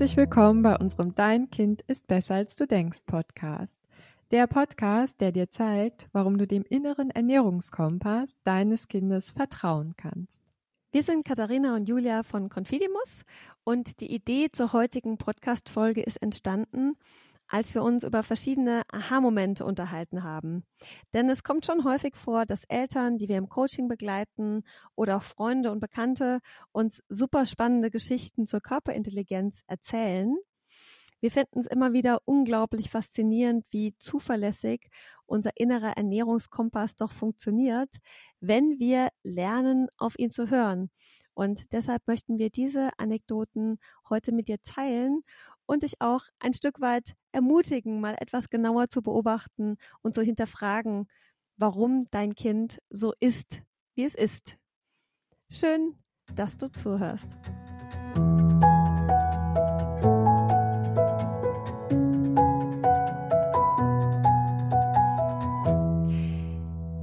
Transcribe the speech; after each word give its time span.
Herzlich 0.00 0.16
willkommen 0.16 0.62
bei 0.62 0.78
unserem 0.78 1.14
Dein 1.14 1.50
Kind 1.50 1.82
ist 1.82 2.06
besser 2.06 2.36
als 2.36 2.54
du 2.54 2.66
denkst 2.66 3.00
Podcast. 3.04 3.78
Der 4.30 4.46
Podcast, 4.46 5.20
der 5.20 5.30
dir 5.30 5.50
zeigt, 5.50 6.08
warum 6.14 6.38
du 6.38 6.46
dem 6.46 6.62
inneren 6.62 7.10
Ernährungskompass 7.10 8.40
deines 8.42 8.88
Kindes 8.88 9.30
vertrauen 9.30 9.92
kannst. 9.98 10.40
Wir 10.90 11.02
sind 11.02 11.26
Katharina 11.26 11.76
und 11.76 11.86
Julia 11.86 12.22
von 12.22 12.48
Confidimus 12.48 13.24
und 13.62 14.00
die 14.00 14.10
Idee 14.10 14.48
zur 14.50 14.72
heutigen 14.72 15.18
Podcast-Folge 15.18 16.00
ist 16.00 16.22
entstanden, 16.22 16.96
als 17.50 17.74
wir 17.74 17.82
uns 17.82 18.04
über 18.04 18.22
verschiedene 18.22 18.82
Aha-Momente 18.92 19.64
unterhalten 19.64 20.22
haben. 20.22 20.64
Denn 21.12 21.28
es 21.28 21.42
kommt 21.42 21.66
schon 21.66 21.82
häufig 21.84 22.14
vor, 22.14 22.46
dass 22.46 22.64
Eltern, 22.64 23.18
die 23.18 23.28
wir 23.28 23.36
im 23.38 23.48
Coaching 23.48 23.88
begleiten 23.88 24.62
oder 24.94 25.16
auch 25.16 25.24
Freunde 25.24 25.72
und 25.72 25.80
Bekannte 25.80 26.38
uns 26.70 27.02
super 27.08 27.46
spannende 27.46 27.90
Geschichten 27.90 28.46
zur 28.46 28.60
Körperintelligenz 28.60 29.62
erzählen. 29.66 30.36
Wir 31.18 31.32
finden 31.32 31.58
es 31.58 31.66
immer 31.66 31.92
wieder 31.92 32.20
unglaublich 32.24 32.88
faszinierend, 32.88 33.66
wie 33.72 33.94
zuverlässig 33.98 34.88
unser 35.26 35.50
innerer 35.56 35.96
Ernährungskompass 35.96 36.94
doch 36.94 37.12
funktioniert, 37.12 37.90
wenn 38.38 38.78
wir 38.78 39.08
lernen, 39.24 39.88
auf 39.98 40.18
ihn 40.18 40.30
zu 40.30 40.50
hören. 40.50 40.88
Und 41.34 41.72
deshalb 41.72 42.06
möchten 42.06 42.38
wir 42.38 42.50
diese 42.50 42.90
Anekdoten 42.98 43.78
heute 44.08 44.32
mit 44.32 44.48
dir 44.48 44.60
teilen 44.62 45.22
und 45.70 45.84
dich 45.84 46.00
auch 46.00 46.24
ein 46.40 46.52
Stück 46.52 46.80
weit 46.80 47.14
ermutigen, 47.30 48.00
mal 48.00 48.16
etwas 48.18 48.50
genauer 48.50 48.88
zu 48.88 49.02
beobachten 49.02 49.76
und 50.02 50.16
zu 50.16 50.22
hinterfragen, 50.22 51.06
warum 51.56 52.06
dein 52.10 52.34
Kind 52.34 52.80
so 52.90 53.14
ist, 53.20 53.62
wie 53.94 54.02
es 54.02 54.16
ist. 54.16 54.56
Schön, 55.48 55.94
dass 56.34 56.56
du 56.56 56.72
zuhörst. 56.72 57.36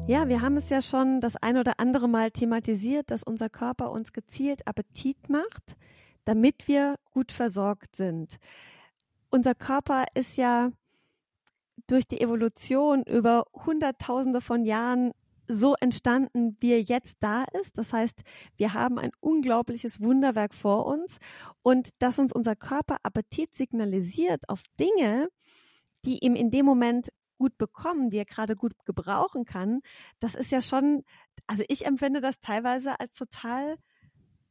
Ja, 0.08 0.28
wir 0.28 0.42
haben 0.42 0.58
es 0.58 0.70
ja 0.70 0.82
schon 0.82 1.22
das 1.22 1.38
ein 1.38 1.58
oder 1.58 1.80
andere 1.80 2.10
Mal 2.10 2.32
thematisiert, 2.32 3.12
dass 3.12 3.24
unser 3.24 3.50
Körper 3.50 3.92
uns 3.92 4.12
gezielt 4.12 4.68
Appetit 4.68 5.30
macht, 5.30 5.78
damit 6.28 6.68
wir 6.68 6.96
gut 7.12 7.32
versorgt 7.32 7.96
sind. 7.96 8.38
Unser 9.30 9.56
Körper 9.56 10.04
ist 10.14 10.36
ja 10.36 10.72
durch 11.88 12.06
die 12.06 12.20
Evolution 12.20 13.04
über 13.04 13.46
Hunderttausende 13.54 14.42
von 14.42 14.66
Jahren 14.66 15.14
so 15.48 15.76
entstanden, 15.80 16.58
wie 16.60 16.72
er 16.74 16.82
jetzt 16.82 17.16
da 17.22 17.46
ist. 17.62 17.78
Das 17.78 17.94
heißt, 17.94 18.24
wir 18.58 18.74
haben 18.74 19.00
ein 19.00 19.12
unglaubliches 19.22 20.02
Wunderwerk 20.02 20.54
vor 20.54 20.86
uns 20.86 21.20
und 21.62 21.92
dass 22.00 22.20
uns 22.20 22.34
unser 22.34 22.58
Körper 22.58 22.98
Appetit 23.04 23.56
signalisiert 23.56 24.50
auf 24.50 24.64
Dinge, 24.78 25.30
die 26.04 26.20
ihm 26.26 26.36
in 26.36 26.52
dem 26.52 26.66
Moment 26.66 27.08
gut 27.38 27.58
bekommen, 27.58 28.10
die 28.10 28.18
er 28.18 28.26
gerade 28.26 28.58
gut 28.58 28.74
gebrauchen 28.84 29.46
kann, 29.46 29.80
das 30.20 30.36
ist 30.36 30.52
ja 30.52 30.62
schon, 30.62 31.06
also 31.46 31.64
ich 31.70 31.86
empfinde 31.86 32.20
das 32.20 32.42
teilweise 32.42 33.00
als 33.00 33.14
total 33.14 33.78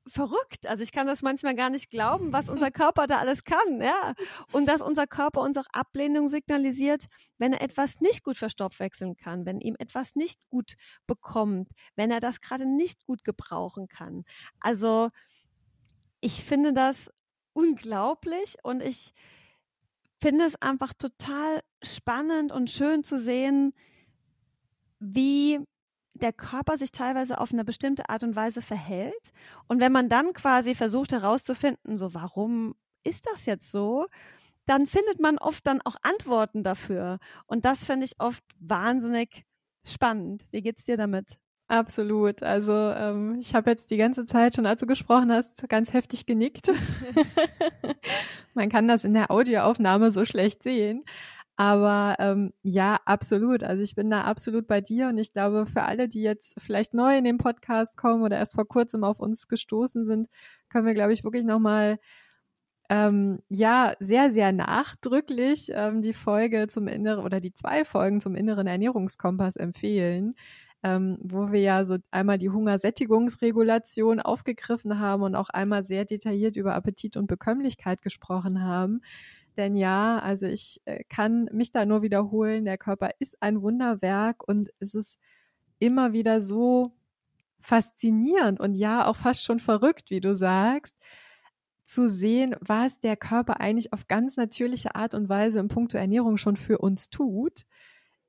verrückt. 0.07 0.67
Also 0.67 0.83
ich 0.83 0.93
kann 0.93 1.07
das 1.07 1.23
manchmal 1.23 1.55
gar 1.55 1.71
nicht 1.71 1.91
glauben, 1.91 2.33
was 2.33 2.49
unser 2.49 2.71
Körper 2.71 3.07
da 3.07 3.19
alles 3.19 3.45
kann, 3.45 3.81
ja. 3.81 4.15
Und 4.53 4.67
dass 4.67 4.81
unser 4.81 5.07
Körper 5.07 5.41
uns 5.41 5.57
auch 5.57 5.67
Ablehnung 5.73 6.29
signalisiert, 6.29 7.07
wenn 7.39 7.53
er 7.53 7.61
etwas 7.61 8.01
nicht 8.01 8.23
gut 8.23 8.37
verstoffwechseln 8.37 9.17
kann, 9.17 9.47
wenn 9.47 9.61
ihm 9.61 9.77
etwas 9.79 10.15
nicht 10.15 10.41
gut 10.49 10.75
bekommt, 11.07 11.69
wenn 11.97 12.11
er 12.11 12.21
das 12.21 12.41
gerade 12.41 12.67
nicht 12.67 13.05
gut 13.05 13.25
gebrauchen 13.25 13.89
kann. 13.89 14.25
Also 14.61 15.09
ich 16.21 16.45
finde 16.45 16.72
das 16.72 17.11
unglaublich 17.53 18.56
und 18.62 18.83
ich 18.83 19.12
finde 20.21 20.45
es 20.45 20.61
einfach 20.61 20.93
total 20.95 21.62
spannend 21.83 22.53
und 22.53 22.71
schön 22.71 23.05
zu 23.05 23.19
sehen, 23.19 23.75
wie 24.99 25.61
der 26.16 26.32
Körper 26.32 26.78
sich 26.78 26.93
teilweise 26.93 27.41
auf 27.41 27.53
eine 27.53 27.65
bestimmte 27.65 28.09
Art 28.09 28.25
und 28.25 28.37
Weise 28.37 28.62
verhält. 28.62 29.32
Und 29.69 29.81
wenn 29.81 29.93
man 29.93 30.09
dann 30.09 30.32
quasi 30.32 30.75
versucht 30.75 31.12
herauszufinden, 31.12 31.99
so 31.99 32.15
warum 32.15 32.75
ist 33.04 33.27
das 33.32 33.47
jetzt 33.47 33.71
so, 33.71 34.06
dann 34.66 34.87
findet 34.87 35.21
man 35.21 35.38
oft 35.38 35.66
dann 35.66 35.81
auch 35.82 35.97
Antworten 36.03 36.62
dafür. 36.62 37.19
Und 37.47 37.65
das 37.65 37.84
finde 37.84 38.06
ich 38.06 38.19
oft 38.19 38.43
wahnsinnig 38.59 39.44
spannend. 39.84 40.44
Wie 40.50 40.62
geht's 40.62 40.84
dir 40.84 40.97
damit? 40.97 41.38
Absolut. 41.69 42.43
Also 42.44 42.72
ähm, 42.72 43.38
ich 43.41 43.54
habe 43.54 43.71
jetzt 43.71 43.91
die 43.91 43.97
ganze 43.97 44.25
Zeit 44.25 44.54
schon, 44.54 44.66
als 44.66 44.81
du 44.81 44.87
gesprochen 44.87 45.33
hast, 45.33 45.69
ganz 45.69 45.93
heftig 45.93 46.25
genickt. 46.27 46.71
Man 48.54 48.69
kann 48.69 48.87
das 48.87 49.04
in 49.04 49.15
der 49.15 49.33
Audioaufnahme 49.33 50.12
so 50.12 50.25
schlecht 50.25 50.62
sehen. 50.62 51.04
Aber 51.56 52.17
ähm, 52.19 52.53
ja, 52.62 53.00
absolut. 53.06 53.62
Also 53.65 53.83
ich 53.83 53.94
bin 53.94 54.11
da 54.11 54.22
absolut 54.22 54.67
bei 54.67 54.83
dir 54.83 55.09
und 55.09 55.17
ich 55.17 55.33
glaube, 55.33 55.67
für 55.67 55.83
alle, 55.83 56.06
die 56.06 56.21
jetzt 56.21 56.55
vielleicht 56.61 56.93
neu 56.93 57.17
in 57.17 57.25
den 57.25 57.39
Podcast 57.39 57.97
kommen 57.97 58.22
oder 58.22 58.37
erst 58.37 58.55
vor 58.55 58.69
kurzem 58.69 59.05
auf 59.05 59.21
uns 59.21 59.49
gestoßen 59.49 60.05
sind, 60.06 60.28
können 60.69 60.87
wir, 60.87 60.95
glaube 60.95 61.15
ich, 61.15 61.25
wirklich 61.25 61.47
nochmal 61.47 61.99
ähm, 62.91 63.41
ja, 63.49 63.95
sehr, 64.00 64.33
sehr 64.33 64.53
nachdrücklich 64.53 65.71
ähm, 65.72 66.03
die 66.03 66.12
Folge 66.12 66.66
zum 66.69 66.89
inneren 66.89 67.25
oder 67.25 67.41
die 67.41 67.53
zwei 67.53 67.84
Folgen 67.84 68.21
zum 68.21 68.37
inneren 68.37 68.66
Ernährungskompass 68.66 69.56
empfehlen, 69.56 70.34
ähm, 70.83 71.19
wo 71.22 71.50
wir 71.53 71.61
ja 71.61 71.84
so 71.84 71.97
einmal 72.11 72.39
die 72.39 72.50
Hungersättigungsregulation 72.50 74.21
aufgegriffen 74.21 75.00
haben 75.00 75.22
und 75.22 75.34
auch 75.34 75.49
einmal 75.49 75.84
sehr 75.84 76.05
detailliert 76.05 76.56
über 76.56 76.75
Appetit 76.75 77.16
und 77.16 77.27
Bekömmlichkeit 77.27 78.03
gesprochen 78.03 78.62
haben. 78.62 79.00
Denn 79.56 79.77
ja, 79.77 80.19
also 80.19 80.47
ich 80.47 80.81
äh, 80.84 81.05
kann 81.09 81.49
mich 81.53 81.72
da 81.72 81.87
nur 81.87 82.03
wiederholen, 82.03 82.65
der 82.65 82.78
Körper 82.78 83.11
ist 83.19 83.43
ein 83.43 83.62
Wunderwerk 83.62 84.47
und 84.47 84.71
es 84.81 84.94
ist 84.94 85.19
immer 85.78 86.12
wieder 86.12 86.43
so 86.43 86.93
faszinierend 87.61 88.61
und 88.61 88.75
ja 88.75 89.06
auch 89.06 89.16
fast 89.16 89.45
schon 89.45 89.59
verrückt, 89.59 90.11
wie 90.11 90.21
du 90.21 90.37
sagst, 90.37 90.97
zu 91.84 92.11
sehen, 92.11 92.56
was 92.61 93.00
der 93.00 93.16
Körper 93.16 93.61
eigentlich 93.61 93.93
auf 93.93 94.09
ganz 94.09 94.37
natürliche 94.37 94.95
Art 94.95 95.15
und 95.15 95.28
Weise 95.28 95.61
im 95.61 95.69
Punkto 95.69 95.97
Ernährung 95.99 96.37
schon 96.37 96.56
für 96.56 96.78
uns 96.78 97.11
tut, 97.11 97.65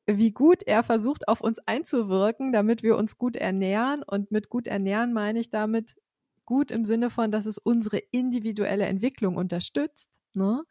wie 0.06 0.32
gut 0.32 0.64
er 0.64 0.84
versucht, 0.84 1.28
auf 1.28 1.42
uns 1.42 1.60
einzuwirken, 1.60 2.54
damit 2.54 2.82
wir 2.82 2.96
uns 2.96 3.18
gut 3.18 3.36
ernähren. 3.36 4.04
Und 4.04 4.32
mit 4.32 4.50
gut 4.50 4.68
ernähren 4.68 5.12
meine 5.12 5.40
ich 5.40 5.50
damit 5.50 5.96
gut 6.46 6.72
im 6.72 6.86
Sinne 6.86 7.10
von, 7.10 7.32
dass 7.32 7.46
es 7.46 7.58
unsere 7.58 7.98
individuelle 7.98 8.86
Entwicklung 8.86 9.36
unterstützt. 9.36 10.10
Ne? 10.34 10.64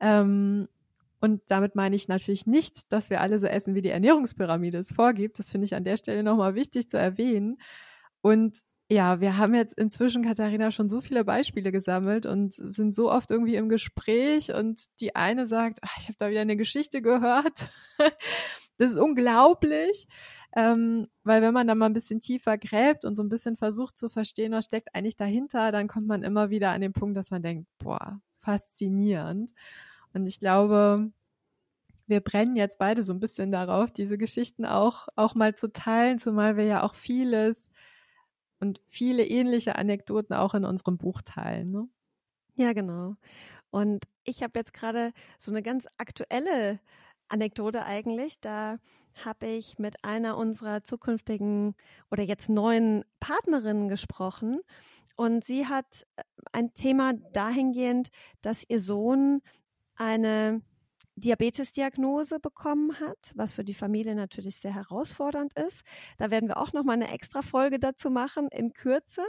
Ähm, 0.00 0.68
und 1.20 1.42
damit 1.48 1.74
meine 1.76 1.96
ich 1.96 2.08
natürlich 2.08 2.46
nicht, 2.46 2.90
dass 2.92 3.10
wir 3.10 3.20
alle 3.20 3.38
so 3.38 3.46
essen, 3.46 3.74
wie 3.74 3.82
die 3.82 3.90
Ernährungspyramide 3.90 4.78
es 4.78 4.92
vorgibt. 4.92 5.38
Das 5.38 5.50
finde 5.50 5.66
ich 5.66 5.74
an 5.74 5.84
der 5.84 5.98
Stelle 5.98 6.22
nochmal 6.22 6.54
wichtig 6.54 6.88
zu 6.88 6.98
erwähnen. 6.98 7.58
Und 8.22 8.58
ja, 8.88 9.20
wir 9.20 9.36
haben 9.36 9.54
jetzt 9.54 9.74
inzwischen, 9.78 10.24
Katharina, 10.24 10.72
schon 10.72 10.88
so 10.88 11.00
viele 11.00 11.24
Beispiele 11.24 11.70
gesammelt 11.70 12.26
und 12.26 12.54
sind 12.54 12.92
so 12.94 13.10
oft 13.10 13.30
irgendwie 13.30 13.54
im 13.54 13.68
Gespräch 13.68 14.52
und 14.52 14.82
die 14.98 15.14
eine 15.14 15.46
sagt, 15.46 15.78
ach, 15.82 15.96
ich 15.98 16.08
habe 16.08 16.16
da 16.18 16.28
wieder 16.28 16.40
eine 16.40 16.56
Geschichte 16.56 17.00
gehört. 17.00 17.70
das 18.78 18.92
ist 18.92 18.98
unglaublich. 18.98 20.08
Ähm, 20.56 21.06
weil 21.22 21.42
wenn 21.42 21.54
man 21.54 21.68
da 21.68 21.76
mal 21.76 21.86
ein 21.86 21.92
bisschen 21.92 22.20
tiefer 22.20 22.58
gräbt 22.58 23.04
und 23.04 23.14
so 23.14 23.22
ein 23.22 23.28
bisschen 23.28 23.56
versucht 23.56 23.96
zu 23.96 24.08
verstehen, 24.08 24.52
was 24.52 24.64
steckt 24.64 24.92
eigentlich 24.94 25.16
dahinter, 25.16 25.70
dann 25.70 25.86
kommt 25.86 26.08
man 26.08 26.24
immer 26.24 26.50
wieder 26.50 26.70
an 26.70 26.80
den 26.80 26.92
Punkt, 26.92 27.16
dass 27.16 27.30
man 27.30 27.42
denkt, 27.42 27.68
boah, 27.78 28.20
faszinierend. 28.40 29.52
Und 30.12 30.26
ich 30.26 30.40
glaube, 30.40 31.10
wir 32.06 32.20
brennen 32.20 32.56
jetzt 32.56 32.78
beide 32.78 33.04
so 33.04 33.12
ein 33.12 33.20
bisschen 33.20 33.52
darauf, 33.52 33.90
diese 33.90 34.18
Geschichten 34.18 34.64
auch, 34.66 35.08
auch 35.16 35.34
mal 35.34 35.54
zu 35.54 35.72
teilen, 35.72 36.18
zumal 36.18 36.56
wir 36.56 36.64
ja 36.64 36.82
auch 36.82 36.94
vieles 36.94 37.68
und 38.58 38.82
viele 38.88 39.24
ähnliche 39.24 39.76
Anekdoten 39.76 40.34
auch 40.34 40.54
in 40.54 40.64
unserem 40.64 40.98
Buch 40.98 41.22
teilen. 41.22 41.70
Ne? 41.70 41.88
Ja, 42.56 42.72
genau. 42.72 43.14
Und 43.70 44.04
ich 44.24 44.42
habe 44.42 44.58
jetzt 44.58 44.74
gerade 44.74 45.12
so 45.38 45.52
eine 45.52 45.62
ganz 45.62 45.86
aktuelle 45.96 46.80
Anekdote 47.28 47.84
eigentlich. 47.84 48.40
Da 48.40 48.78
habe 49.24 49.46
ich 49.46 49.78
mit 49.78 50.04
einer 50.04 50.36
unserer 50.36 50.82
zukünftigen 50.82 51.74
oder 52.10 52.22
jetzt 52.22 52.48
neuen 52.48 53.04
Partnerinnen 53.20 53.88
gesprochen. 53.88 54.60
Und 55.16 55.44
sie 55.44 55.66
hat 55.66 56.06
äh, 56.16 56.22
ein 56.52 56.74
Thema 56.74 57.12
dahingehend, 57.32 58.08
dass 58.40 58.64
ihr 58.68 58.80
Sohn 58.80 59.42
eine 60.00 60.62
Diabetesdiagnose 61.16 62.40
bekommen 62.40 62.98
hat, 62.98 63.32
was 63.34 63.52
für 63.52 63.64
die 63.64 63.74
Familie 63.74 64.14
natürlich 64.14 64.56
sehr 64.56 64.74
herausfordernd 64.74 65.52
ist. 65.54 65.84
Da 66.16 66.30
werden 66.30 66.48
wir 66.48 66.56
auch 66.56 66.72
noch 66.72 66.82
mal 66.82 66.94
eine 66.94 67.12
extra 67.12 67.42
Folge 67.42 67.78
dazu 67.78 68.08
machen 68.08 68.48
in 68.48 68.72
Kürze. 68.72 69.22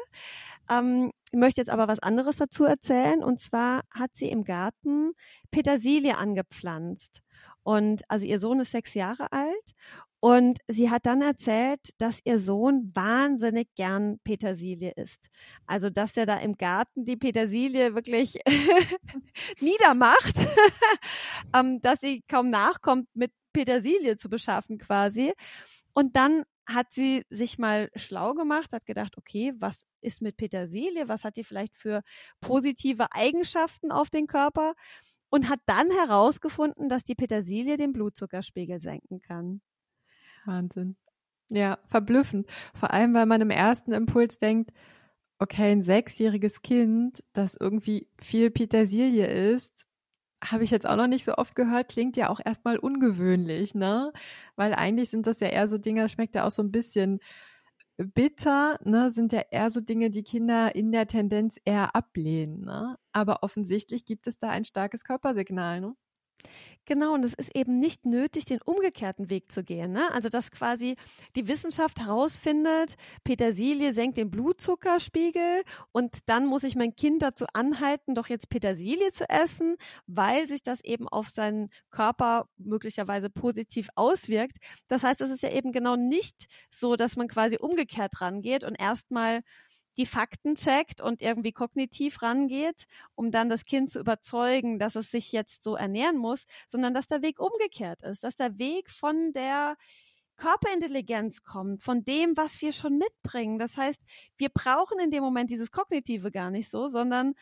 Ähm, 0.70 1.12
ich 1.32 1.38
möchte 1.38 1.60
jetzt 1.60 1.70
aber 1.70 1.90
was 1.90 2.00
anderes 2.00 2.38
dazu 2.38 2.64
erzählen. 2.64 3.24
Und 3.24 3.40
zwar 3.40 3.82
hat 3.92 4.16
sie 4.16 4.30
im 4.30 4.46
Garten 4.46 5.12
Petersilie 5.52 6.18
angepflanzt. 6.18 7.22
Und 7.64 8.04
also 8.10 8.26
ihr 8.26 8.40
Sohn 8.40 8.60
ist 8.62 8.72
sechs 8.72 8.94
Jahre 8.94 9.32
alt 9.32 9.76
Und 10.22 10.60
sie 10.68 10.92
hat 10.92 11.08
dann 11.08 11.24
erzählt, 11.24 11.80
dass 11.98 12.20
ihr 12.24 12.38
Sohn 12.38 12.92
wahnsinnig 12.94 13.70
gern 13.76 14.20
Petersilie 14.24 14.92
isst. 14.96 15.32
Also, 15.66 15.90
dass 15.90 16.16
er 16.16 16.28
da 16.28 16.38
im 16.38 16.58
Garten 16.58 17.06
die 17.06 17.18
Petersilie 17.18 17.96
wirklich 17.96 18.38
niedermacht, 19.60 20.36
ähm, 21.56 21.82
dass 21.82 22.02
sie 22.02 22.24
kaum 22.28 22.52
nachkommt, 22.52 23.10
mit 23.16 23.32
Petersilie 23.52 24.16
zu 24.16 24.30
beschaffen 24.30 24.78
quasi. 24.78 25.34
Und 25.94 26.16
dann 26.16 26.44
hat 26.68 26.94
sie 26.94 27.26
sich 27.32 27.58
mal 27.58 27.90
schlau 27.96 28.36
gemacht, 28.36 28.74
hat 28.74 28.86
gedacht, 28.86 29.18
okay, 29.18 29.54
was 29.58 29.88
ist 30.02 30.22
mit 30.22 30.38
Petersilie? 30.38 31.08
Was 31.08 31.24
hat 31.24 31.36
die 31.36 31.44
vielleicht 31.44 31.76
für 31.76 32.04
positive 32.42 33.12
Eigenschaften 33.12 33.92
auf 33.92 34.12
den 34.12 34.28
Körper? 34.28 34.76
Und 35.32 35.50
hat 35.50 35.62
dann 35.66 35.90
herausgefunden, 35.90 36.90
dass 36.90 37.04
die 37.04 37.16
Petersilie 37.16 37.78
den 37.78 37.94
Blutzuckerspiegel 37.94 38.80
senken 38.80 39.20
kann. 39.20 39.62
Wahnsinn. 40.46 40.96
Ja, 41.50 41.80
verblüffend. 41.88 42.48
Vor 42.74 42.92
allem, 42.92 43.14
weil 43.14 43.26
man 43.26 43.42
im 43.42 43.50
ersten 43.50 43.92
Impuls 43.94 44.40
denkt, 44.40 44.72
okay, 45.40 45.72
ein 45.72 45.84
sechsjähriges 45.84 46.62
Kind, 46.62 47.24
das 47.34 47.56
irgendwie 47.60 48.08
viel 48.22 48.52
Petersilie 48.52 49.28
isst, 49.28 49.86
habe 50.44 50.64
ich 50.64 50.72
jetzt 50.72 50.88
auch 50.88 50.96
noch 50.98 51.08
nicht 51.08 51.26
so 51.26 51.36
oft 51.36 51.56
gehört, 51.56 51.90
klingt 51.90 52.18
ja 52.18 52.30
auch 52.30 52.40
erstmal 52.44 52.78
ungewöhnlich, 52.78 53.76
ne? 53.76 54.14
Weil 54.56 54.74
eigentlich 54.74 55.10
sind 55.10 55.28
das 55.28 55.40
ja 55.40 55.48
eher 55.48 55.68
so 55.68 55.78
Dinge, 55.78 56.10
schmeckt 56.10 56.36
ja 56.36 56.46
auch 56.48 56.52
so 56.52 56.64
ein 56.64 56.72
bisschen 56.72 57.20
bitter, 57.98 58.80
ne? 58.84 59.12
Sind 59.12 59.34
ja 59.34 59.42
eher 59.52 59.72
so 59.72 59.82
Dinge, 59.82 60.12
die 60.12 60.24
Kinder 60.24 60.76
in 60.76 60.92
der 60.92 61.08
Tendenz 61.08 61.60
eher 61.66 61.96
ablehnen, 61.96 62.62
ne? 62.66 62.98
Aber 63.14 63.44
offensichtlich 63.44 64.06
gibt 64.06 64.28
es 64.28 64.40
da 64.40 64.50
ein 64.50 64.64
starkes 64.66 65.04
Körpersignal, 65.04 65.82
ne? 65.82 65.96
Genau, 66.86 67.14
und 67.14 67.24
es 67.24 67.34
ist 67.34 67.56
eben 67.56 67.80
nicht 67.80 68.06
nötig, 68.06 68.46
den 68.46 68.62
umgekehrten 68.62 69.30
Weg 69.30 69.52
zu 69.52 69.64
gehen. 69.64 69.92
Ne? 69.92 70.12
Also, 70.12 70.30
dass 70.30 70.52
quasi 70.52 70.96
die 71.36 71.48
Wissenschaft 71.48 72.02
herausfindet, 72.02 72.96
Petersilie 73.24 73.94
senkt 73.94 74.18
den 74.18 74.32
Blutzuckerspiegel 74.32 75.64
und 75.92 76.18
dann 76.26 76.46
muss 76.46 76.64
ich 76.64 76.76
mein 76.76 76.96
Kind 76.96 77.22
dazu 77.22 77.46
anhalten, 77.54 78.16
doch 78.16 78.28
jetzt 78.28 78.50
Petersilie 78.50 79.12
zu 79.12 79.30
essen, 79.30 79.78
weil 80.08 80.48
sich 80.48 80.64
das 80.64 80.84
eben 80.84 81.08
auf 81.08 81.30
seinen 81.30 81.70
Körper 81.92 82.50
möglicherweise 82.58 83.30
positiv 83.30 83.88
auswirkt. 83.96 84.58
Das 84.88 85.04
heißt, 85.04 85.22
es 85.22 85.30
ist 85.30 85.44
ja 85.44 85.52
eben 85.52 85.72
genau 85.72 85.96
nicht 85.96 86.48
so, 86.72 86.96
dass 86.96 87.16
man 87.16 87.28
quasi 87.28 87.58
umgekehrt 87.58 88.20
rangeht 88.22 88.64
und 88.64 88.76
erstmal 88.76 89.42
die 89.98 90.06
Fakten 90.06 90.56
checkt 90.56 91.02
und 91.02 91.22
irgendwie 91.22 91.52
kognitiv 91.52 92.22
rangeht, 92.22 92.86
um 93.16 93.32
dann 93.32 93.50
das 93.50 93.66
Kind 93.66 93.92
zu 93.92 94.00
überzeugen, 94.00 94.80
dass 94.80 94.96
es 94.96 95.12
sich 95.12 95.32
jetzt 95.32 95.64
so 95.64 95.76
ernähren 95.76 96.18
muss, 96.18 96.46
sondern 96.68 96.94
dass 96.94 97.08
der 97.08 97.22
Weg 97.22 97.40
umgekehrt 97.40 98.02
ist, 98.04 98.24
dass 98.24 98.36
der 98.36 98.58
Weg 98.58 98.90
von 98.90 99.34
der 99.34 99.76
Körperintelligenz 100.38 101.44
kommt, 101.44 101.84
von 101.84 102.04
dem, 102.04 102.36
was 102.36 102.62
wir 102.62 102.72
schon 102.72 102.98
mitbringen. 102.98 103.60
Das 103.60 103.78
heißt, 103.78 104.02
wir 104.38 104.50
brauchen 104.50 105.00
in 105.00 105.12
dem 105.12 105.24
Moment 105.24 105.52
dieses 105.52 105.72
Kognitive 105.72 106.32
gar 106.32 106.50
nicht 106.50 106.70
so, 106.70 106.88
sondern 106.88 107.36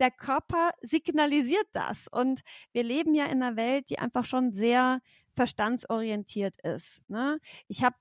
der 0.00 0.10
Körper 0.10 0.72
signalisiert 0.82 1.66
das. 1.72 2.08
Und 2.08 2.42
wir 2.72 2.82
leben 2.82 3.14
ja 3.14 3.26
in 3.26 3.42
einer 3.42 3.56
Welt, 3.56 3.88
die 3.88 3.98
einfach 3.98 4.24
schon 4.24 4.52
sehr 4.52 5.00
verstandsorientiert 5.32 6.56
ist. 6.62 7.00
Ne? 7.08 7.38
Ich 7.68 7.82
habe 7.82 7.96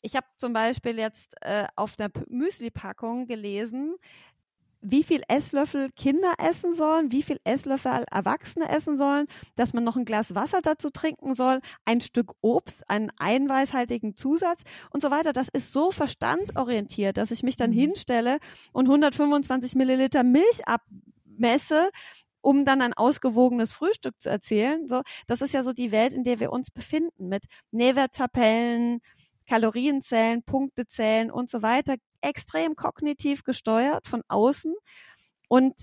ich 0.00 0.16
habe 0.16 0.26
zum 0.36 0.52
Beispiel 0.52 0.98
jetzt 0.98 1.34
äh, 1.42 1.66
auf 1.76 1.96
der 1.96 2.10
Müsli-Packung 2.28 3.26
gelesen, 3.26 3.96
wie 4.80 5.02
viel 5.02 5.22
Esslöffel 5.28 5.90
Kinder 5.96 6.34
essen 6.38 6.72
sollen, 6.72 7.10
wie 7.10 7.22
viel 7.22 7.40
Esslöffel 7.44 8.04
Erwachsene 8.10 8.68
essen 8.68 8.96
sollen, 8.96 9.26
dass 9.56 9.72
man 9.72 9.84
noch 9.84 9.96
ein 9.96 10.04
Glas 10.04 10.34
Wasser 10.34 10.60
dazu 10.62 10.90
trinken 10.90 11.34
soll, 11.34 11.60
ein 11.84 12.00
Stück 12.00 12.32
Obst, 12.42 12.88
einen 12.88 13.10
eiweißhaltigen 13.18 14.14
Zusatz 14.14 14.62
und 14.90 15.02
so 15.02 15.10
weiter. 15.10 15.32
Das 15.32 15.48
ist 15.48 15.72
so 15.72 15.90
verstandsorientiert, 15.90 17.16
dass 17.16 17.30
ich 17.30 17.42
mich 17.42 17.56
dann 17.56 17.70
mhm. 17.70 17.74
hinstelle 17.74 18.38
und 18.72 18.86
125 18.86 19.74
Milliliter 19.74 20.22
Milch 20.22 20.60
abmesse, 20.66 21.90
um 22.40 22.64
dann 22.64 22.80
ein 22.80 22.94
ausgewogenes 22.94 23.72
Frühstück 23.72 24.14
zu 24.20 24.30
erzählen. 24.30 24.86
So, 24.86 25.02
das 25.26 25.42
ist 25.42 25.54
ja 25.54 25.64
so 25.64 25.72
die 25.72 25.90
Welt, 25.90 26.14
in 26.14 26.22
der 26.22 26.38
wir 26.38 26.52
uns 26.52 26.70
befinden, 26.70 27.28
mit 27.28 27.46
Nährwerttabellen, 27.72 29.00
Kalorienzellen, 29.48 30.42
Punktezellen 30.42 31.30
und 31.30 31.50
so 31.50 31.62
weiter, 31.62 31.96
extrem 32.20 32.76
kognitiv 32.76 33.44
gesteuert 33.44 34.06
von 34.06 34.22
außen. 34.28 34.74
Und 35.48 35.74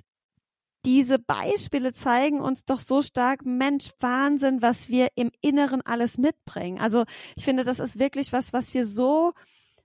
diese 0.85 1.17
Beispiele 1.17 1.93
zeigen 1.93 2.41
uns 2.41 2.65
doch 2.65 2.79
so 2.79 3.01
stark, 3.01 3.43
Mensch, 3.43 3.89
Wahnsinn, 3.99 4.61
was 4.61 4.87
wir 4.87 5.07
im 5.15 5.31
Inneren 5.41 5.81
alles 5.81 6.19
mitbringen. 6.19 6.79
Also 6.79 7.05
ich 7.35 7.43
finde, 7.43 7.63
das 7.63 7.79
ist 7.79 7.97
wirklich 7.97 8.31
was, 8.31 8.53
was 8.53 8.73
wir 8.75 8.85
so 8.85 9.33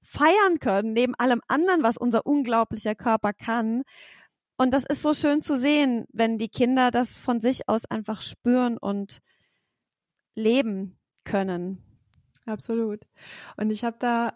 feiern 0.03 0.59
können, 0.61 0.93
neben 0.93 1.15
allem 1.15 1.41
anderen, 1.49 1.83
was 1.83 1.97
unser 1.97 2.26
unglaublicher 2.26 2.94
Körper 2.94 3.33
kann. 3.33 3.83
Und 4.59 4.75
das 4.75 4.85
ist 4.85 5.00
so 5.00 5.15
schön 5.15 5.41
zu 5.41 5.56
sehen, 5.56 6.05
wenn 6.12 6.37
die 6.37 6.50
Kinder 6.50 6.91
das 6.91 7.15
von 7.15 7.41
sich 7.41 7.67
aus 7.67 7.87
einfach 7.87 8.21
spüren 8.21 8.76
und 8.76 9.21
leben 10.35 10.99
können. 11.25 11.90
Absolut. 12.50 13.06
Und 13.56 13.70
ich 13.70 13.85
habe 13.85 13.97
da 13.99 14.35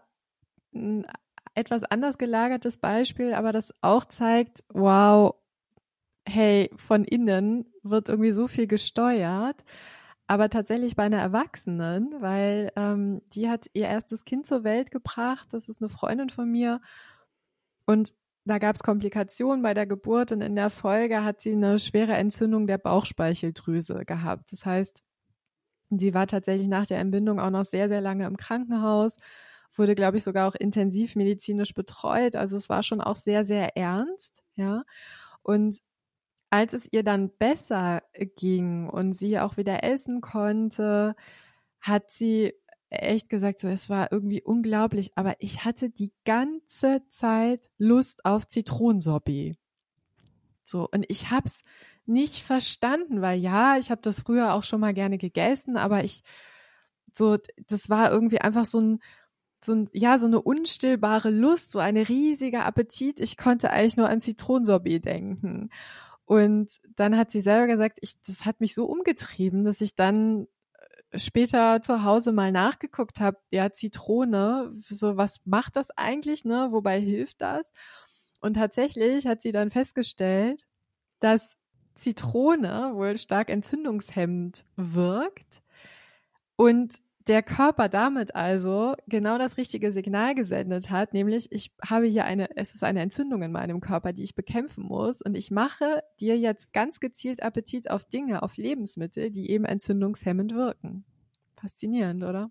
ein 0.74 1.06
etwas 1.54 1.84
anders 1.84 2.18
gelagertes 2.18 2.78
Beispiel, 2.78 3.34
aber 3.34 3.52
das 3.52 3.74
auch 3.80 4.04
zeigt, 4.04 4.64
wow, 4.72 5.34
hey, 6.26 6.70
von 6.76 7.04
innen 7.04 7.66
wird 7.82 8.08
irgendwie 8.08 8.32
so 8.32 8.48
viel 8.48 8.66
gesteuert, 8.66 9.64
aber 10.26 10.48
tatsächlich 10.48 10.96
bei 10.96 11.04
einer 11.04 11.20
Erwachsenen, 11.20 12.14
weil 12.20 12.72
ähm, 12.76 13.22
die 13.34 13.48
hat 13.48 13.66
ihr 13.74 13.86
erstes 13.86 14.24
Kind 14.24 14.46
zur 14.46 14.64
Welt 14.64 14.90
gebracht, 14.90 15.48
das 15.52 15.68
ist 15.68 15.82
eine 15.82 15.90
Freundin 15.90 16.30
von 16.30 16.50
mir 16.50 16.80
und 17.86 18.14
da 18.46 18.58
gab 18.58 18.76
es 18.76 18.82
Komplikationen 18.82 19.62
bei 19.62 19.74
der 19.74 19.86
Geburt 19.86 20.32
und 20.32 20.40
in 20.40 20.54
der 20.54 20.70
Folge 20.70 21.24
hat 21.24 21.40
sie 21.40 21.52
eine 21.52 21.78
schwere 21.78 22.14
Entzündung 22.14 22.66
der 22.66 22.76
Bauchspeicheldrüse 22.78 24.04
gehabt. 24.04 24.52
Das 24.52 24.66
heißt, 24.66 25.02
Sie 25.98 26.14
war 26.14 26.26
tatsächlich 26.26 26.68
nach 26.68 26.86
der 26.86 26.98
Entbindung 26.98 27.40
auch 27.40 27.50
noch 27.50 27.64
sehr, 27.64 27.88
sehr 27.88 28.00
lange 28.00 28.26
im 28.26 28.36
Krankenhaus, 28.36 29.16
wurde, 29.76 29.94
glaube 29.94 30.18
ich, 30.18 30.24
sogar 30.24 30.48
auch 30.48 30.54
intensiv 30.54 31.16
medizinisch 31.16 31.74
betreut. 31.74 32.36
Also 32.36 32.56
es 32.56 32.68
war 32.68 32.82
schon 32.82 33.00
auch 33.00 33.16
sehr, 33.16 33.44
sehr 33.44 33.76
ernst, 33.76 34.42
ja. 34.56 34.84
Und 35.42 35.78
als 36.50 36.72
es 36.72 36.88
ihr 36.92 37.02
dann 37.02 37.30
besser 37.36 38.02
ging 38.36 38.88
und 38.88 39.14
sie 39.14 39.40
auch 39.40 39.56
wieder 39.56 39.82
essen 39.82 40.20
konnte, 40.20 41.16
hat 41.80 42.12
sie 42.12 42.54
echt 42.90 43.28
gesagt, 43.28 43.58
so, 43.58 43.68
es 43.68 43.90
war 43.90 44.12
irgendwie 44.12 44.42
unglaublich, 44.42 45.10
aber 45.16 45.34
ich 45.40 45.64
hatte 45.64 45.90
die 45.90 46.12
ganze 46.24 47.02
Zeit 47.08 47.68
Lust 47.76 48.24
auf 48.24 48.46
Zitronensorbet. 48.46 49.58
So, 50.64 50.88
und 50.90 51.04
ich 51.08 51.30
hab's 51.30 51.64
nicht 52.06 52.44
verstanden, 52.44 53.22
weil 53.22 53.38
ja, 53.38 53.78
ich 53.78 53.90
habe 53.90 54.02
das 54.02 54.20
früher 54.20 54.54
auch 54.54 54.62
schon 54.64 54.80
mal 54.80 54.94
gerne 54.94 55.18
gegessen, 55.18 55.76
aber 55.76 56.04
ich 56.04 56.22
so, 57.12 57.38
das 57.68 57.88
war 57.88 58.10
irgendwie 58.10 58.40
einfach 58.40 58.64
so 58.66 58.80
ein, 58.80 59.00
so 59.64 59.74
ein, 59.74 59.88
ja, 59.92 60.18
so 60.18 60.26
eine 60.26 60.42
unstillbare 60.42 61.30
Lust, 61.30 61.72
so 61.72 61.78
ein 61.78 61.96
riesiger 61.96 62.66
Appetit. 62.66 63.20
Ich 63.20 63.36
konnte 63.36 63.70
eigentlich 63.70 63.96
nur 63.96 64.08
an 64.08 64.20
Zitronensorbet 64.20 65.04
denken. 65.04 65.70
Und 66.26 66.80
dann 66.96 67.16
hat 67.16 67.30
sie 67.30 67.40
selber 67.40 67.66
gesagt, 67.66 67.98
ich, 68.02 68.20
das 68.26 68.44
hat 68.46 68.60
mich 68.60 68.74
so 68.74 68.86
umgetrieben, 68.86 69.64
dass 69.64 69.80
ich 69.80 69.94
dann 69.94 70.46
äh, 71.10 71.18
später 71.18 71.82
zu 71.82 72.04
Hause 72.04 72.32
mal 72.32 72.52
nachgeguckt 72.52 73.20
habe, 73.20 73.38
ja, 73.50 73.72
Zitrone, 73.72 74.72
so 74.80 75.16
was 75.16 75.40
macht 75.44 75.76
das 75.76 75.90
eigentlich, 75.96 76.44
ne? 76.44 76.68
Wobei 76.70 77.00
hilft 77.00 77.40
das? 77.40 77.72
Und 78.40 78.54
tatsächlich 78.54 79.26
hat 79.26 79.42
sie 79.42 79.52
dann 79.52 79.70
festgestellt, 79.70 80.64
dass 81.20 81.54
Zitrone 81.94 82.92
wohl 82.94 83.16
stark 83.18 83.50
entzündungshemmend 83.50 84.64
wirkt 84.76 85.62
und 86.56 86.96
der 87.26 87.42
Körper 87.42 87.88
damit 87.88 88.34
also 88.34 88.94
genau 89.06 89.38
das 89.38 89.56
richtige 89.56 89.92
Signal 89.92 90.34
gesendet 90.34 90.90
hat, 90.90 91.14
nämlich 91.14 91.50
ich 91.50 91.74
habe 91.82 92.06
hier 92.06 92.24
eine, 92.24 92.54
es 92.56 92.74
ist 92.74 92.84
eine 92.84 93.00
Entzündung 93.00 93.42
in 93.42 93.52
meinem 93.52 93.80
Körper, 93.80 94.12
die 94.12 94.24
ich 94.24 94.34
bekämpfen 94.34 94.84
muss 94.84 95.22
und 95.22 95.34
ich 95.34 95.50
mache 95.50 96.02
dir 96.20 96.38
jetzt 96.38 96.72
ganz 96.72 97.00
gezielt 97.00 97.42
Appetit 97.42 97.90
auf 97.90 98.04
Dinge, 98.04 98.42
auf 98.42 98.56
Lebensmittel, 98.56 99.30
die 99.30 99.50
eben 99.50 99.64
entzündungshemmend 99.64 100.54
wirken. 100.54 101.04
Faszinierend, 101.54 102.24
oder? 102.24 102.50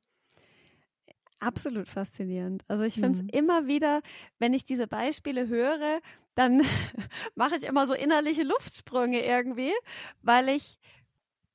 Absolut 1.44 1.88
faszinierend. 1.88 2.64
Also 2.68 2.84
ich 2.84 2.96
finde 2.96 3.18
es 3.18 3.24
mhm. 3.24 3.30
immer 3.30 3.68
wieder, 3.68 4.02
wenn 4.40 4.54
ich 4.54 4.64
diese 4.64 4.88
Beispiele 4.88 5.48
höre, 5.48 6.00
dann 6.36 6.62
mache 7.36 7.56
ich 7.58 7.64
immer 7.64 7.86
so 7.88 7.94
innerliche 7.94 8.44
Luftsprünge 8.44 9.24
irgendwie, 9.24 9.72
weil 10.22 10.50
ich, 10.50 10.78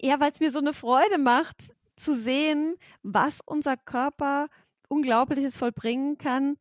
ja, 0.01 0.21
weil 0.21 0.31
es 0.31 0.41
mir 0.41 0.51
so 0.51 0.59
eine 0.59 0.73
Freude 0.73 1.19
macht, 1.19 1.75
zu 1.97 2.17
sehen, 2.17 2.77
was 3.03 3.41
unser 3.45 3.77
Körper 3.77 4.49
Unglaubliches 4.89 5.57
vollbringen 5.57 6.17
kann, 6.17 6.57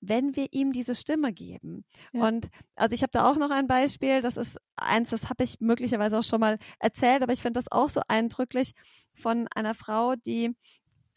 wenn 0.00 0.34
wir 0.34 0.48
ihm 0.52 0.72
diese 0.72 0.94
Stimme 0.94 1.32
geben. 1.32 1.84
Ja. 2.12 2.26
Und 2.26 2.48
also 2.74 2.94
ich 2.94 3.02
habe 3.02 3.12
da 3.12 3.30
auch 3.30 3.36
noch 3.36 3.50
ein 3.50 3.66
Beispiel, 3.66 4.22
das 4.22 4.36
ist 4.36 4.58
eins, 4.76 5.10
das 5.10 5.28
habe 5.28 5.44
ich 5.44 5.60
möglicherweise 5.60 6.18
auch 6.18 6.24
schon 6.24 6.40
mal 6.40 6.58
erzählt, 6.78 7.22
aber 7.22 7.32
ich 7.32 7.42
finde 7.42 7.60
das 7.60 7.70
auch 7.70 7.90
so 7.90 8.00
eindrücklich 8.08 8.72
von 9.14 9.46
einer 9.54 9.74
Frau, 9.74 10.16
die 10.16 10.56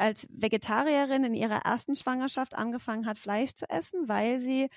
als 0.04 0.28
Vegetarierin 0.30 1.24
in 1.24 1.34
ihrer 1.34 1.60
ersten 1.60 1.96
Schwangerschaft 1.96 2.56
angefangen 2.56 3.06
hat, 3.06 3.18
Fleisch 3.18 3.54
zu 3.54 3.70
essen, 3.70 4.10
weil 4.10 4.38
sie 4.38 4.70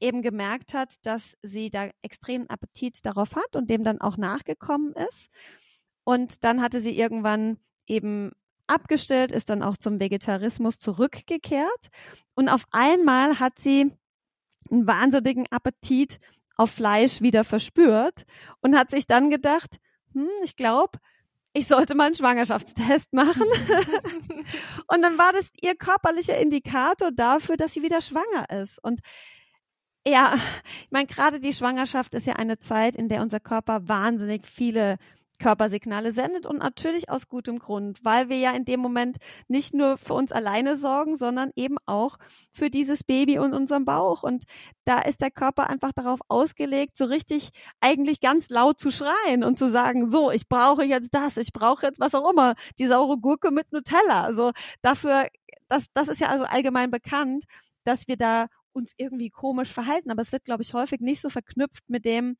eben 0.00 0.22
gemerkt 0.22 0.72
hat, 0.72 1.04
dass 1.04 1.36
sie 1.42 1.68
da 1.68 1.90
extremen 2.00 2.48
Appetit 2.48 3.04
darauf 3.04 3.36
hat 3.36 3.54
und 3.54 3.68
dem 3.68 3.84
dann 3.84 4.00
auch 4.00 4.16
nachgekommen 4.16 4.94
ist. 4.94 5.28
Und 6.04 6.42
dann 6.42 6.62
hatte 6.62 6.80
sie 6.80 6.98
irgendwann 6.98 7.58
eben 7.86 8.32
abgestellt, 8.66 9.30
ist 9.30 9.50
dann 9.50 9.62
auch 9.62 9.76
zum 9.76 10.00
Vegetarismus 10.00 10.78
zurückgekehrt. 10.78 11.88
Und 12.34 12.48
auf 12.48 12.64
einmal 12.70 13.40
hat 13.40 13.58
sie 13.58 13.92
einen 14.70 14.86
wahnsinnigen 14.86 15.46
Appetit 15.50 16.18
auf 16.56 16.70
Fleisch 16.70 17.20
wieder 17.20 17.44
verspürt 17.44 18.24
und 18.62 18.74
hat 18.74 18.90
sich 18.90 19.06
dann 19.06 19.28
gedacht, 19.28 19.76
hm, 20.14 20.30
ich 20.42 20.56
glaube, 20.56 20.98
ich 21.54 21.66
sollte 21.66 21.94
mal 21.94 22.06
einen 22.06 22.14
Schwangerschaftstest 22.14 23.12
machen. 23.12 23.46
und 24.86 25.02
dann 25.02 25.18
war 25.18 25.32
das 25.32 25.50
ihr 25.60 25.74
körperlicher 25.74 26.38
Indikator 26.38 27.10
dafür, 27.12 27.56
dass 27.56 27.74
sie 27.74 27.82
wieder 27.82 28.00
schwanger 28.00 28.48
ist. 28.62 28.82
Und 28.82 29.00
ja, 30.06 30.34
ich 30.84 30.90
meine, 30.90 31.06
gerade 31.06 31.40
die 31.40 31.52
Schwangerschaft 31.52 32.14
ist 32.14 32.26
ja 32.26 32.34
eine 32.34 32.58
Zeit, 32.58 32.96
in 32.96 33.08
der 33.08 33.22
unser 33.22 33.40
Körper 33.40 33.88
wahnsinnig 33.88 34.46
viele 34.46 34.96
Körpersignale 35.42 36.12
sendet 36.12 36.46
und 36.46 36.60
natürlich 36.60 37.10
aus 37.10 37.26
gutem 37.26 37.58
Grund, 37.58 37.98
weil 38.04 38.28
wir 38.28 38.38
ja 38.38 38.52
in 38.52 38.64
dem 38.64 38.78
Moment 38.78 39.16
nicht 39.48 39.74
nur 39.74 39.98
für 39.98 40.14
uns 40.14 40.30
alleine 40.30 40.76
sorgen, 40.76 41.16
sondern 41.16 41.50
eben 41.56 41.78
auch 41.84 42.16
für 42.52 42.70
dieses 42.70 43.02
Baby 43.02 43.40
und 43.40 43.52
unseren 43.52 43.84
Bauch. 43.84 44.22
Und 44.22 44.44
da 44.84 45.00
ist 45.00 45.20
der 45.20 45.32
Körper 45.32 45.68
einfach 45.68 45.92
darauf 45.92 46.20
ausgelegt, 46.28 46.96
so 46.96 47.06
richtig 47.06 47.50
eigentlich 47.80 48.20
ganz 48.20 48.50
laut 48.50 48.78
zu 48.78 48.92
schreien 48.92 49.42
und 49.42 49.58
zu 49.58 49.68
sagen, 49.68 50.08
so, 50.08 50.30
ich 50.30 50.48
brauche 50.48 50.84
jetzt 50.84 51.12
das, 51.12 51.36
ich 51.36 51.52
brauche 51.52 51.86
jetzt 51.86 51.98
was 51.98 52.14
auch 52.14 52.30
immer, 52.30 52.54
die 52.78 52.86
saure 52.86 53.18
Gurke 53.18 53.50
mit 53.50 53.72
Nutella. 53.72 54.22
Also 54.22 54.52
dafür, 54.80 55.26
das, 55.68 55.86
das 55.92 56.06
ist 56.06 56.20
ja 56.20 56.28
also 56.28 56.44
allgemein 56.44 56.92
bekannt, 56.92 57.46
dass 57.82 58.06
wir 58.06 58.16
da 58.16 58.46
uns 58.72 58.92
irgendwie 58.96 59.28
komisch 59.30 59.72
verhalten. 59.72 60.12
Aber 60.12 60.22
es 60.22 60.30
wird, 60.30 60.44
glaube 60.44 60.62
ich, 60.62 60.72
häufig 60.72 61.00
nicht 61.00 61.20
so 61.20 61.30
verknüpft 61.30 61.82
mit 61.88 62.04
dem, 62.04 62.36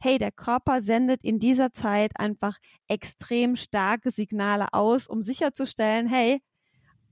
hey, 0.00 0.18
der 0.18 0.32
Körper 0.32 0.82
sendet 0.82 1.24
in 1.24 1.38
dieser 1.38 1.72
Zeit 1.72 2.12
einfach 2.18 2.58
extrem 2.86 3.56
starke 3.56 4.10
Signale 4.10 4.72
aus, 4.72 5.06
um 5.06 5.22
sicherzustellen, 5.22 6.06
hey, 6.06 6.40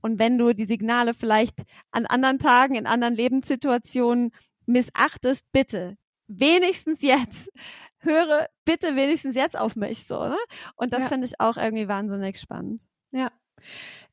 und 0.01 0.19
wenn 0.19 0.37
du 0.37 0.53
die 0.53 0.65
Signale 0.65 1.13
vielleicht 1.13 1.63
an 1.91 2.05
anderen 2.05 2.39
Tagen, 2.39 2.75
in 2.75 2.87
anderen 2.87 3.15
Lebenssituationen 3.15 4.31
missachtest, 4.65 5.45
bitte, 5.51 5.97
wenigstens 6.27 7.01
jetzt, 7.01 7.49
höre 7.99 8.47
bitte 8.63 8.95
wenigstens 8.95 9.35
jetzt 9.35 9.57
auf 9.57 9.75
mich, 9.75 10.05
so, 10.05 10.27
ne? 10.27 10.37
Und 10.75 10.93
das 10.93 11.01
ja. 11.01 11.07
finde 11.07 11.25
ich 11.25 11.39
auch 11.39 11.57
irgendwie 11.57 11.87
wahnsinnig 11.87 12.39
spannend. 12.39 12.83
Ja. 13.11 13.31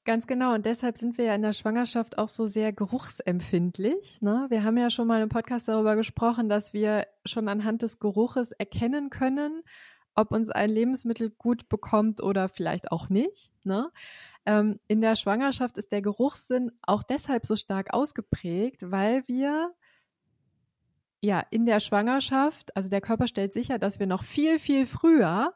Ganz 0.05 0.27
genau. 0.27 0.53
Und 0.53 0.67
deshalb 0.67 0.99
sind 0.99 1.17
wir 1.17 1.25
ja 1.25 1.35
in 1.35 1.41
der 1.41 1.55
Schwangerschaft 1.55 2.19
auch 2.19 2.29
so 2.29 2.47
sehr 2.47 2.73
geruchsempfindlich. 2.73 4.21
Ne? 4.21 4.47
Wir 4.51 4.63
haben 4.63 4.77
ja 4.77 4.91
schon 4.91 5.07
mal 5.07 5.23
im 5.23 5.31
Podcast 5.31 5.67
darüber 5.67 5.97
gesprochen, 5.97 6.51
dass 6.51 6.75
wir 6.75 7.07
schon 7.25 7.49
anhand 7.49 7.81
des 7.81 7.99
Geruches 7.99 8.53
erkennen 8.53 9.09
können, 9.09 9.63
ob 10.15 10.31
uns 10.31 10.51
ein 10.51 10.69
Lebensmittel 10.69 11.31
gut 11.31 11.71
bekommt 11.71 12.23
oder 12.23 12.51
vielleicht 12.51 12.93
auch 12.93 13.09
nicht. 13.09 13.51
Ne? 13.65 13.91
Ähm, 14.45 14.79
in 14.89 15.01
der 15.01 15.17
Schwangerschaft 15.17 15.79
ist 15.79 15.91
der 15.91 16.03
Geruchssinn 16.03 16.71
auch 16.83 17.03
deshalb 17.03 17.47
so 17.47 17.57
stark 17.57 17.95
ausgeprägt, 17.95 18.91
weil 18.91 19.25
wir 19.27 19.73
ja 21.23 21.43
in 21.49 21.65
der 21.65 21.81
Schwangerschaft, 21.81 22.77
also 22.77 22.91
der 22.91 23.01
Körper 23.01 23.27
stellt 23.27 23.55
sicher, 23.55 23.79
dass 23.79 23.99
wir 23.99 24.07
noch 24.07 24.23
viel, 24.23 24.59
viel 24.59 24.85
früher 24.85 25.55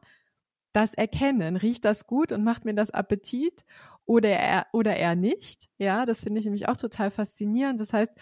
das 0.73 0.95
erkennen. 0.95 1.57
Riecht 1.57 1.85
das 1.85 2.07
gut 2.07 2.33
und 2.33 2.45
macht 2.45 2.65
mir 2.65 2.75
das 2.75 2.91
Appetit? 2.91 3.65
Oder 4.09 4.31
er 4.31 4.67
oder 4.73 4.97
er 4.97 5.15
nicht. 5.15 5.69
Ja, 5.77 6.07
das 6.07 6.23
finde 6.23 6.41
ich 6.41 6.47
nämlich 6.47 6.67
auch 6.67 6.79
total 6.79 7.11
faszinierend. 7.11 7.79
Das 7.79 7.93
heißt, 7.93 8.13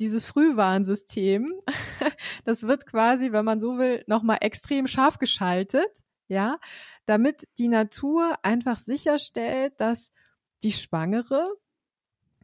dieses 0.00 0.26
Frühwarnsystem, 0.26 1.54
das 2.44 2.64
wird 2.64 2.86
quasi, 2.86 3.30
wenn 3.32 3.44
man 3.44 3.60
so 3.60 3.78
will, 3.78 4.04
nochmal 4.08 4.38
extrem 4.40 4.88
scharf 4.88 5.18
geschaltet, 5.18 5.88
ja, 6.26 6.58
damit 7.06 7.46
die 7.56 7.68
Natur 7.68 8.36
einfach 8.42 8.78
sicherstellt, 8.78 9.74
dass 9.78 10.12
die 10.64 10.72
Schwangere 10.72 11.54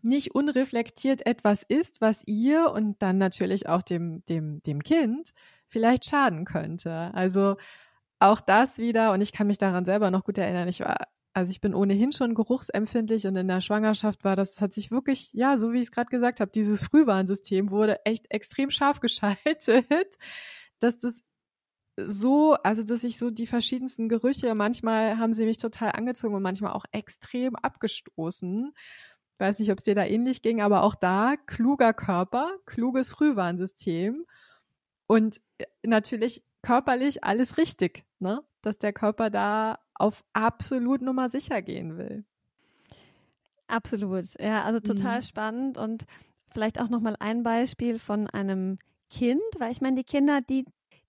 nicht 0.03 0.35
unreflektiert 0.35 1.27
etwas 1.27 1.65
ist, 1.65 2.01
was 2.01 2.23
ihr 2.27 2.71
und 2.71 3.03
dann 3.03 3.19
natürlich 3.19 3.69
auch 3.69 3.83
dem, 3.83 4.25
dem, 4.27 4.63
dem 4.63 4.85
Kind 4.85 5.33
vielleicht 5.67 6.05
schaden 6.05 6.45
könnte. 6.45 7.11
Also 7.13 7.57
auch 8.21 8.41
das 8.41 8.79
wieder, 8.79 9.13
und 9.13 9.21
ich 9.21 9.33
kann 9.33 9.49
mich 9.49 9.59
daran 9.59 9.85
selber 9.85 10.13
noch 10.13 10.25
gut 10.25 10.39
erinnern, 10.39 10.69
ich 10.69 10.81
war 10.81 10.97
also 11.35 11.51
ich 11.51 11.61
bin 11.61 11.75
ohnehin 11.75 12.13
schon 12.13 12.35
geruchsempfindlich 12.35 13.27
und 13.27 13.35
in 13.35 13.49
der 13.49 13.61
Schwangerschaft 13.61 14.23
war 14.25 14.37
das, 14.37 14.61
hat 14.61 14.73
sich 14.73 14.93
wirklich, 14.93 15.33
ja, 15.33 15.59
so 15.59 15.73
wie 15.73 15.79
ich 15.79 15.87
es 15.87 15.93
gerade 15.93 16.09
gesagt 16.09 16.39
habe, 16.39 16.53
dieses 16.53 16.85
Frühwarnsystem 16.85 17.71
wurde 17.71 18.07
echt 18.07 18.31
extrem 18.31 18.71
scharf 18.71 19.01
geschaltet, 19.01 20.17
dass 20.79 20.99
das 21.01 21.23
so, 21.97 22.55
also 22.55 22.83
dass 22.85 23.05
ich 23.05 23.19
so 23.19 23.31
die 23.31 23.47
verschiedensten 23.47 24.09
Gerüche, 24.09 24.55
manchmal 24.55 25.19
haben 25.19 25.33
sie 25.33 25.45
mich 25.45 25.59
total 25.59 25.93
angezogen 25.93 26.35
und 26.35 26.43
manchmal 26.43 26.73
auch 26.73 26.85
extrem 26.93 27.57
abgestoßen. 27.57 28.73
Weiß 29.39 29.59
nicht, 29.59 29.73
ob 29.73 29.79
es 29.79 29.85
dir 29.85 29.95
da 29.95 30.05
ähnlich 30.05 30.43
ging, 30.43 30.61
aber 30.61 30.85
auch 30.85 30.95
da 30.95 31.35
kluger 31.47 31.93
Körper, 31.93 32.53
kluges 32.67 33.11
Frühwarnsystem 33.11 34.25
und 35.07 35.41
äh, 35.59 35.65
natürlich 35.83 36.45
körperlich 36.65 37.25
alles 37.25 37.59
richtig, 37.59 38.05
ne? 38.19 38.43
Dass 38.63 38.79
der 38.79 38.93
Körper 38.93 39.31
da 39.31 39.79
auf 39.95 40.25
absolut 40.33 41.03
Nummer 41.03 41.29
sicher 41.29 41.63
gehen 41.63 41.97
will. 41.97 42.25
Absolut, 43.67 44.25
ja, 44.41 44.63
also 44.63 44.81
total 44.81 45.21
mhm. 45.21 45.25
spannend 45.25 45.79
und 45.79 46.05
vielleicht 46.53 46.81
auch 46.81 46.89
nochmal 46.89 47.17
ein 47.19 47.43
Beispiel 47.43 47.99
von 47.99 48.29
einem 48.29 48.79
Kind, 49.11 49.43
weil 49.59 49.73
ich 49.73 49.81
meine, 49.81 49.97
die 49.97 50.05
Kinder, 50.05 50.41
die, 50.41 50.65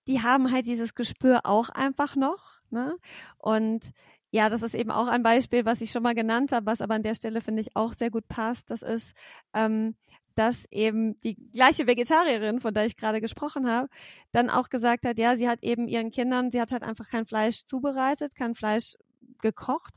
die 0.07 0.21
haben 0.21 0.51
halt 0.51 0.65
dieses 0.65 0.95
Gespür 0.95 1.41
auch 1.45 1.69
einfach 1.69 2.15
noch, 2.15 2.59
ne? 2.69 2.95
Und 3.37 3.91
ja, 4.31 4.49
das 4.49 4.63
ist 4.63 4.75
eben 4.75 4.91
auch 4.91 5.07
ein 5.07 5.23
Beispiel, 5.23 5.65
was 5.65 5.81
ich 5.81 5.91
schon 5.91 6.03
mal 6.03 6.15
genannt 6.15 6.51
habe, 6.51 6.65
was 6.65 6.81
aber 6.81 6.95
an 6.95 7.03
der 7.03 7.15
Stelle 7.15 7.39
finde 7.39 7.61
ich 7.61 7.75
auch 7.75 7.93
sehr 7.93 8.11
gut 8.11 8.27
passt. 8.27 8.69
Das 8.69 8.81
ist, 8.81 9.15
ähm, 9.53 9.95
dass 10.35 10.65
eben 10.71 11.19
die 11.21 11.35
gleiche 11.51 11.87
Vegetarierin, 11.87 12.59
von 12.59 12.73
der 12.73 12.85
ich 12.85 12.97
gerade 12.97 13.21
gesprochen 13.21 13.67
habe, 13.69 13.87
dann 14.31 14.49
auch 14.49 14.69
gesagt 14.69 15.05
hat, 15.05 15.17
ja, 15.17 15.37
sie 15.37 15.49
hat 15.49 15.63
eben 15.63 15.87
ihren 15.87 16.11
Kindern, 16.11 16.51
sie 16.51 16.61
hat 16.61 16.71
halt 16.71 16.83
einfach 16.83 17.09
kein 17.09 17.25
Fleisch 17.25 17.65
zubereitet, 17.65 18.35
kein 18.35 18.55
Fleisch 18.55 18.95
gekocht 19.41 19.95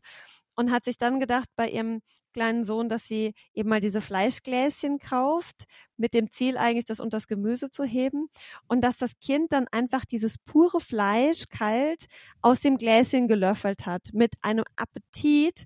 und 0.54 0.70
hat 0.72 0.84
sich 0.84 0.96
dann 0.98 1.20
gedacht 1.20 1.48
bei 1.56 1.68
ihrem 1.68 2.00
kleinen 2.32 2.64
Sohn, 2.64 2.88
dass 2.88 3.06
sie 3.06 3.34
eben 3.54 3.68
mal 3.68 3.80
diese 3.80 4.00
Fleischgläschen 4.00 4.98
kauft, 4.98 5.64
mit 5.96 6.14
dem 6.14 6.30
Ziel 6.30 6.56
eigentlich, 6.56 6.84
das 6.84 7.00
unter 7.00 7.16
das 7.16 7.26
Gemüse 7.26 7.70
zu 7.70 7.84
heben 7.84 8.28
und 8.68 8.82
dass 8.82 8.96
das 8.98 9.18
Kind 9.20 9.52
dann 9.52 9.66
einfach 9.72 10.04
dieses 10.04 10.38
pure 10.38 10.80
Fleisch 10.80 11.48
kalt 11.48 12.06
aus 12.42 12.60
dem 12.60 12.76
Gläschen 12.76 13.28
gelöffelt 13.28 13.86
hat, 13.86 14.10
mit 14.12 14.34
einem 14.42 14.64
Appetit, 14.76 15.64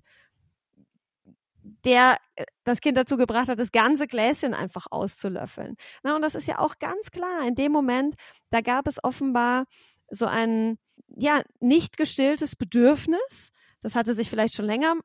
der 1.63 2.17
äh, 2.35 2.45
das 2.63 2.81
Kind 2.81 2.97
dazu 2.97 3.17
gebracht 3.17 3.49
hat, 3.49 3.59
das 3.59 3.71
ganze 3.71 4.07
Gläschen 4.07 4.53
einfach 4.53 4.87
auszulöffeln. 4.89 5.75
Na, 6.03 6.15
und 6.15 6.21
das 6.21 6.35
ist 6.35 6.47
ja 6.47 6.59
auch 6.59 6.77
ganz 6.79 7.11
klar. 7.11 7.47
In 7.47 7.55
dem 7.55 7.71
Moment, 7.71 8.15
da 8.49 8.61
gab 8.61 8.87
es 8.87 9.03
offenbar 9.03 9.65
so 10.09 10.25
ein, 10.25 10.77
ja, 11.15 11.41
nicht 11.59 11.97
gestilltes 11.97 12.55
Bedürfnis. 12.55 13.51
Das 13.81 13.95
hatte 13.95 14.13
sich 14.13 14.29
vielleicht 14.29 14.55
schon 14.55 14.65
länger 14.65 14.95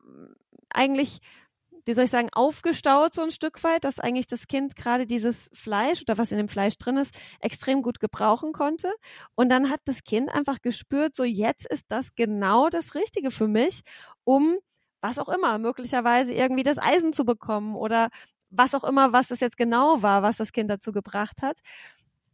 eigentlich, 0.71 1.19
wie 1.85 1.95
soll 1.95 2.05
ich 2.05 2.11
sagen, 2.11 2.29
aufgestaut 2.33 3.15
so 3.15 3.23
ein 3.23 3.31
Stück 3.31 3.63
weit, 3.65 3.85
dass 3.85 3.99
eigentlich 3.99 4.27
das 4.27 4.47
Kind 4.47 4.77
gerade 4.77 5.07
dieses 5.07 5.51
Fleisch 5.55 6.03
oder 6.03 6.19
was 6.19 6.33
in 6.33 6.39
dem 6.39 6.49
Fleisch 6.49 6.77
drin 6.79 6.99
ist, 6.99 7.15
extrem 7.41 7.83
gut 7.83 8.01
gebrauchen 8.01 8.53
konnte. 8.53 8.93
Und 9.35 9.49
dann 9.49 9.71
hat 9.71 9.81
das 9.87 10.05
Kind 10.05 10.29
einfach 10.29 10.61
gespürt, 10.61 11.17
so 11.17 11.25
jetzt 11.25 11.67
ist 11.67 11.85
das 11.89 12.15
genau 12.15 12.69
das 12.69 12.95
Richtige 12.95 13.31
für 13.31 13.49
mich, 13.49 13.81
um 14.25 14.59
was 15.01 15.19
auch 15.19 15.29
immer, 15.29 15.59
möglicherweise 15.59 16.33
irgendwie 16.35 16.63
das 16.63 16.79
Eisen 16.79 17.13
zu 17.13 17.25
bekommen 17.25 17.77
oder 17.77 18.09
was 18.51 18.75
auch 18.75 18.85
immer, 18.85 19.13
was 19.13 19.29
das 19.29 19.41
jetzt 19.41 19.57
genau 19.57 20.03
war, 20.03 20.23
was 20.23 20.37
das 20.39 20.53
Kind 20.53 20.71
dazu 20.71 20.93
gebracht 20.93 21.43
hat. 21.43 21.61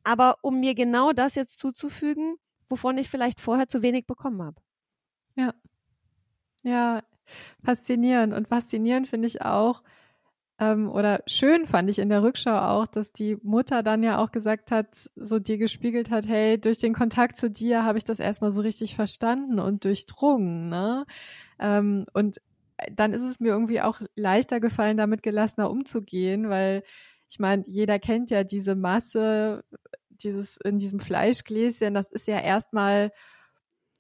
Aber 0.05 0.37
um 0.43 0.61
mir 0.61 0.75
genau 0.75 1.13
das 1.13 1.35
jetzt 1.35 1.59
zuzufügen, 1.59 2.37
wovon 2.69 2.99
ich 2.99 3.09
vielleicht 3.09 3.41
vorher 3.41 3.69
zu 3.69 3.83
wenig 3.83 4.07
bekommen 4.07 4.43
habe. 4.43 4.57
Ja. 5.37 5.55
Ja, 6.63 7.03
faszinierend. 7.63 8.33
Und 8.35 8.49
faszinierend 8.49 9.07
finde 9.07 9.27
ich 9.27 9.43
auch, 9.43 9.83
ähm, 10.59 10.91
oder 10.91 11.23
schön 11.27 11.67
fand 11.67 11.91
ich 11.91 11.99
in 11.99 12.09
der 12.09 12.23
Rückschau 12.23 12.57
auch, 12.57 12.87
dass 12.87 13.13
die 13.13 13.37
Mutter 13.43 13.83
dann 13.83 14.03
ja 14.03 14.19
auch 14.19 14.31
gesagt 14.33 14.71
hat, 14.71 15.11
so 15.17 15.39
dir 15.39 15.59
gespiegelt 15.59 16.11
hat, 16.11 16.29
hey, 16.29 16.61
durch 16.61 16.79
den 16.79 16.95
Kontakt 16.95 17.37
zu 17.37 17.51
dir 17.51 17.85
habe 17.85 17.99
ich 17.99 18.05
das 18.05 18.21
erstmal 18.21 18.53
so 18.53 18.61
richtig 18.61 18.95
verstanden 18.95 19.59
und 19.59 19.85
durchdrungen, 19.85 20.69
ne? 20.69 21.07
Ähm, 21.59 22.05
und 22.15 22.41
dann 22.93 23.13
ist 23.13 23.23
es 23.23 23.41
mir 23.41 23.49
irgendwie 23.49 23.81
auch 23.81 24.01
leichter 24.17 24.61
gefallen, 24.61 24.97
damit 24.97 25.23
gelassener 25.23 25.71
umzugehen, 25.71 26.49
weil 26.49 26.83
ich 27.29 27.39
meine, 27.39 27.65
jeder 27.67 27.99
kennt 27.99 28.31
ja 28.31 28.45
diese 28.45 28.75
Masse, 28.75 29.65
dieses 30.11 30.57
in 30.59 30.79
diesem 30.79 31.01
Fleischgläschen, 31.01 31.95
das 31.95 32.11
ist 32.11 32.29
ja 32.29 32.41
erstmal, 32.41 33.13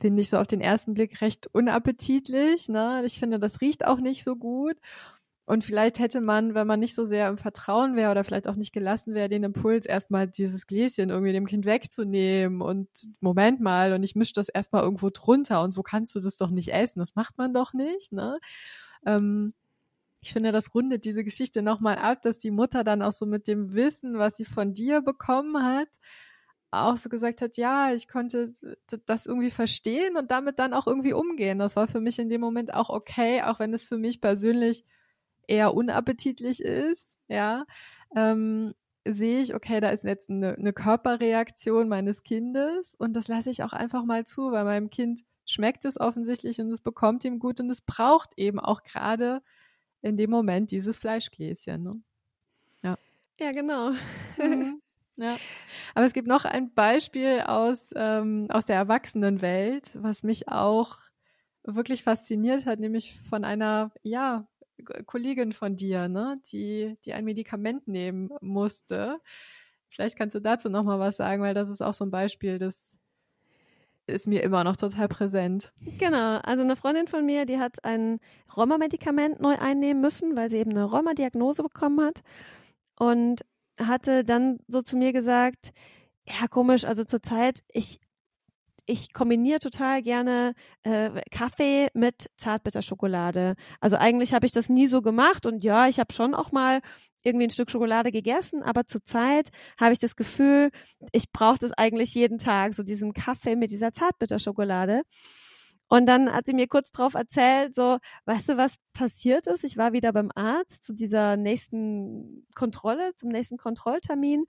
finde 0.00 0.20
ich 0.20 0.30
so 0.30 0.38
auf 0.38 0.46
den 0.46 0.60
ersten 0.60 0.94
Blick 0.94 1.20
recht 1.20 1.48
unappetitlich. 1.52 2.68
Ne? 2.68 3.02
Ich 3.06 3.18
finde, 3.18 3.38
das 3.38 3.60
riecht 3.60 3.84
auch 3.86 3.98
nicht 3.98 4.24
so 4.24 4.36
gut. 4.36 4.76
Und 5.46 5.62
vielleicht 5.62 5.98
hätte 5.98 6.22
man, 6.22 6.54
wenn 6.54 6.66
man 6.66 6.80
nicht 6.80 6.94
so 6.94 7.04
sehr 7.04 7.28
im 7.28 7.36
Vertrauen 7.36 7.96
wäre 7.96 8.10
oder 8.10 8.24
vielleicht 8.24 8.48
auch 8.48 8.54
nicht 8.54 8.72
gelassen 8.72 9.12
wäre, 9.12 9.28
den 9.28 9.42
Impuls, 9.42 9.84
erstmal 9.84 10.26
dieses 10.26 10.66
Gläschen 10.66 11.10
irgendwie 11.10 11.32
dem 11.32 11.46
Kind 11.46 11.66
wegzunehmen 11.66 12.62
und 12.62 12.88
Moment 13.20 13.60
mal, 13.60 13.92
und 13.92 14.02
ich 14.02 14.14
mische 14.14 14.32
das 14.32 14.48
erstmal 14.48 14.82
irgendwo 14.82 15.10
drunter 15.12 15.62
und 15.62 15.72
so 15.72 15.82
kannst 15.82 16.14
du 16.14 16.20
das 16.20 16.38
doch 16.38 16.50
nicht 16.50 16.72
essen. 16.72 17.00
Das 17.00 17.14
macht 17.14 17.36
man 17.36 17.52
doch 17.52 17.74
nicht, 17.74 18.12
ne? 18.12 18.38
Ähm, 19.04 19.52
ich 20.22 20.32
finde, 20.32 20.52
das 20.52 20.74
rundet 20.74 21.04
diese 21.04 21.22
Geschichte 21.22 21.60
nochmal 21.60 21.96
ab, 21.96 22.22
dass 22.22 22.38
die 22.38 22.50
Mutter 22.50 22.82
dann 22.82 23.02
auch 23.02 23.12
so 23.12 23.26
mit 23.26 23.46
dem 23.46 23.74
Wissen, 23.74 24.16
was 24.16 24.36
sie 24.36 24.46
von 24.46 24.72
dir 24.72 25.02
bekommen 25.02 25.62
hat, 25.62 25.88
auch 26.70 26.96
so 26.96 27.10
gesagt 27.10 27.42
hat, 27.42 27.58
ja, 27.58 27.92
ich 27.92 28.08
konnte 28.08 28.48
das 29.04 29.26
irgendwie 29.26 29.50
verstehen 29.50 30.16
und 30.16 30.30
damit 30.30 30.58
dann 30.58 30.72
auch 30.72 30.86
irgendwie 30.86 31.12
umgehen. 31.12 31.58
Das 31.58 31.76
war 31.76 31.86
für 31.88 32.00
mich 32.00 32.18
in 32.18 32.30
dem 32.30 32.40
Moment 32.40 32.72
auch 32.72 32.88
okay, 32.88 33.42
auch 33.42 33.58
wenn 33.58 33.74
es 33.74 33.84
für 33.84 33.98
mich 33.98 34.22
persönlich 34.22 34.84
eher 35.48 35.74
unappetitlich 35.74 36.62
ist, 36.62 37.18
ja, 37.28 37.64
ähm, 38.16 38.74
sehe 39.06 39.40
ich, 39.40 39.54
okay, 39.54 39.80
da 39.80 39.90
ist 39.90 40.04
jetzt 40.04 40.30
eine, 40.30 40.54
eine 40.54 40.72
Körperreaktion 40.72 41.88
meines 41.88 42.22
Kindes 42.22 42.94
und 42.94 43.14
das 43.14 43.28
lasse 43.28 43.50
ich 43.50 43.62
auch 43.62 43.72
einfach 43.72 44.04
mal 44.04 44.24
zu, 44.24 44.50
weil 44.50 44.64
meinem 44.64 44.90
Kind 44.90 45.22
schmeckt 45.46 45.84
es 45.84 46.00
offensichtlich 46.00 46.60
und 46.60 46.72
es 46.72 46.80
bekommt 46.80 47.24
ihm 47.24 47.38
gut 47.38 47.60
und 47.60 47.70
es 47.70 47.82
braucht 47.82 48.30
eben 48.36 48.58
auch 48.58 48.82
gerade 48.82 49.42
in 50.00 50.16
dem 50.16 50.30
Moment 50.30 50.70
dieses 50.70 50.98
Fleischgläschen. 50.98 51.82
Ne? 51.82 52.02
Ja. 52.82 52.96
Ja, 53.40 53.52
genau. 53.52 53.90
Mhm. 54.38 54.80
Ja. 55.16 55.36
Aber 55.94 56.06
es 56.06 56.12
gibt 56.12 56.26
noch 56.26 56.44
ein 56.44 56.74
Beispiel 56.74 57.42
aus, 57.46 57.92
ähm, 57.94 58.48
aus 58.50 58.66
der 58.66 58.74
Erwachsenenwelt, 58.74 59.92
was 59.94 60.24
mich 60.24 60.48
auch 60.48 60.98
wirklich 61.62 62.02
fasziniert 62.02 62.66
hat, 62.66 62.80
nämlich 62.80 63.20
von 63.22 63.44
einer, 63.44 63.92
ja, 64.02 64.48
Kollegin 65.06 65.52
von 65.52 65.76
dir, 65.76 66.08
ne, 66.08 66.40
die, 66.50 66.96
die 67.04 67.12
ein 67.12 67.24
Medikament 67.24 67.88
nehmen 67.88 68.30
musste. 68.40 69.18
Vielleicht 69.88 70.16
kannst 70.16 70.34
du 70.34 70.40
dazu 70.40 70.68
noch 70.68 70.84
mal 70.84 70.98
was 70.98 71.16
sagen, 71.16 71.42
weil 71.42 71.54
das 71.54 71.68
ist 71.68 71.82
auch 71.82 71.94
so 71.94 72.04
ein 72.04 72.10
Beispiel, 72.10 72.58
das 72.58 72.96
ist 74.06 74.26
mir 74.26 74.42
immer 74.42 74.64
noch 74.64 74.76
total 74.76 75.08
präsent. 75.08 75.72
Genau, 75.98 76.38
also 76.38 76.62
eine 76.62 76.76
Freundin 76.76 77.06
von 77.06 77.24
mir, 77.24 77.46
die 77.46 77.58
hat 77.58 77.84
ein 77.84 78.18
Rheuma-Medikament 78.54 79.40
neu 79.40 79.56
einnehmen 79.58 80.02
müssen, 80.02 80.36
weil 80.36 80.50
sie 80.50 80.58
eben 80.58 80.72
eine 80.72 80.84
Rheuma-Diagnose 80.84 81.62
bekommen 81.62 82.04
hat 82.04 82.22
und 82.98 83.42
hatte 83.80 84.24
dann 84.24 84.58
so 84.68 84.82
zu 84.82 84.96
mir 84.96 85.12
gesagt, 85.12 85.72
ja 86.26 86.46
komisch, 86.48 86.84
also 86.84 87.04
zurzeit, 87.04 87.60
ich 87.68 87.98
ich 88.86 89.12
kombiniere 89.12 89.60
total 89.60 90.02
gerne 90.02 90.54
äh, 90.82 91.10
Kaffee 91.30 91.88
mit 91.94 92.30
Zartbitterschokolade. 92.36 93.54
Also 93.80 93.96
eigentlich 93.96 94.34
habe 94.34 94.46
ich 94.46 94.52
das 94.52 94.68
nie 94.68 94.86
so 94.86 95.02
gemacht 95.02 95.46
und 95.46 95.64
ja, 95.64 95.88
ich 95.88 95.98
habe 95.98 96.12
schon 96.12 96.34
auch 96.34 96.52
mal 96.52 96.80
irgendwie 97.22 97.46
ein 97.46 97.50
Stück 97.50 97.70
Schokolade 97.70 98.12
gegessen, 98.12 98.62
aber 98.62 98.84
zurzeit 98.84 99.50
habe 99.80 99.92
ich 99.92 99.98
das 99.98 100.16
Gefühl, 100.16 100.70
ich 101.12 101.32
brauche 101.32 101.58
das 101.58 101.72
eigentlich 101.72 102.14
jeden 102.14 102.38
Tag, 102.38 102.74
so 102.74 102.82
diesen 102.82 103.14
Kaffee 103.14 103.56
mit 103.56 103.70
dieser 103.70 103.92
Zartbitterschokolade. 103.92 105.02
Und 105.88 106.06
dann 106.06 106.32
hat 106.32 106.46
sie 106.46 106.54
mir 106.54 106.66
kurz 106.66 106.90
drauf 106.92 107.14
erzählt, 107.14 107.74
so, 107.74 107.98
weißt 108.24 108.50
du, 108.50 108.56
was 108.56 108.76
passiert 108.94 109.46
ist? 109.46 109.64
Ich 109.64 109.76
war 109.76 109.92
wieder 109.92 110.12
beim 110.12 110.30
Arzt 110.34 110.84
zu 110.84 110.94
dieser 110.94 111.36
nächsten 111.36 112.46
Kontrolle, 112.54 113.12
zum 113.16 113.30
nächsten 113.30 113.58
Kontrolltermin. 113.58 114.44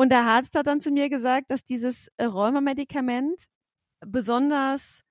Und 0.00 0.08
der 0.08 0.22
Arzt 0.22 0.54
hat 0.54 0.66
dann 0.66 0.80
zu 0.80 0.90
mir 0.90 1.10
gesagt, 1.10 1.50
dass 1.50 1.62
dieses 1.62 2.08
äh, 2.16 2.24
Rheumamedikament 2.24 3.48
besonders, 4.00 5.04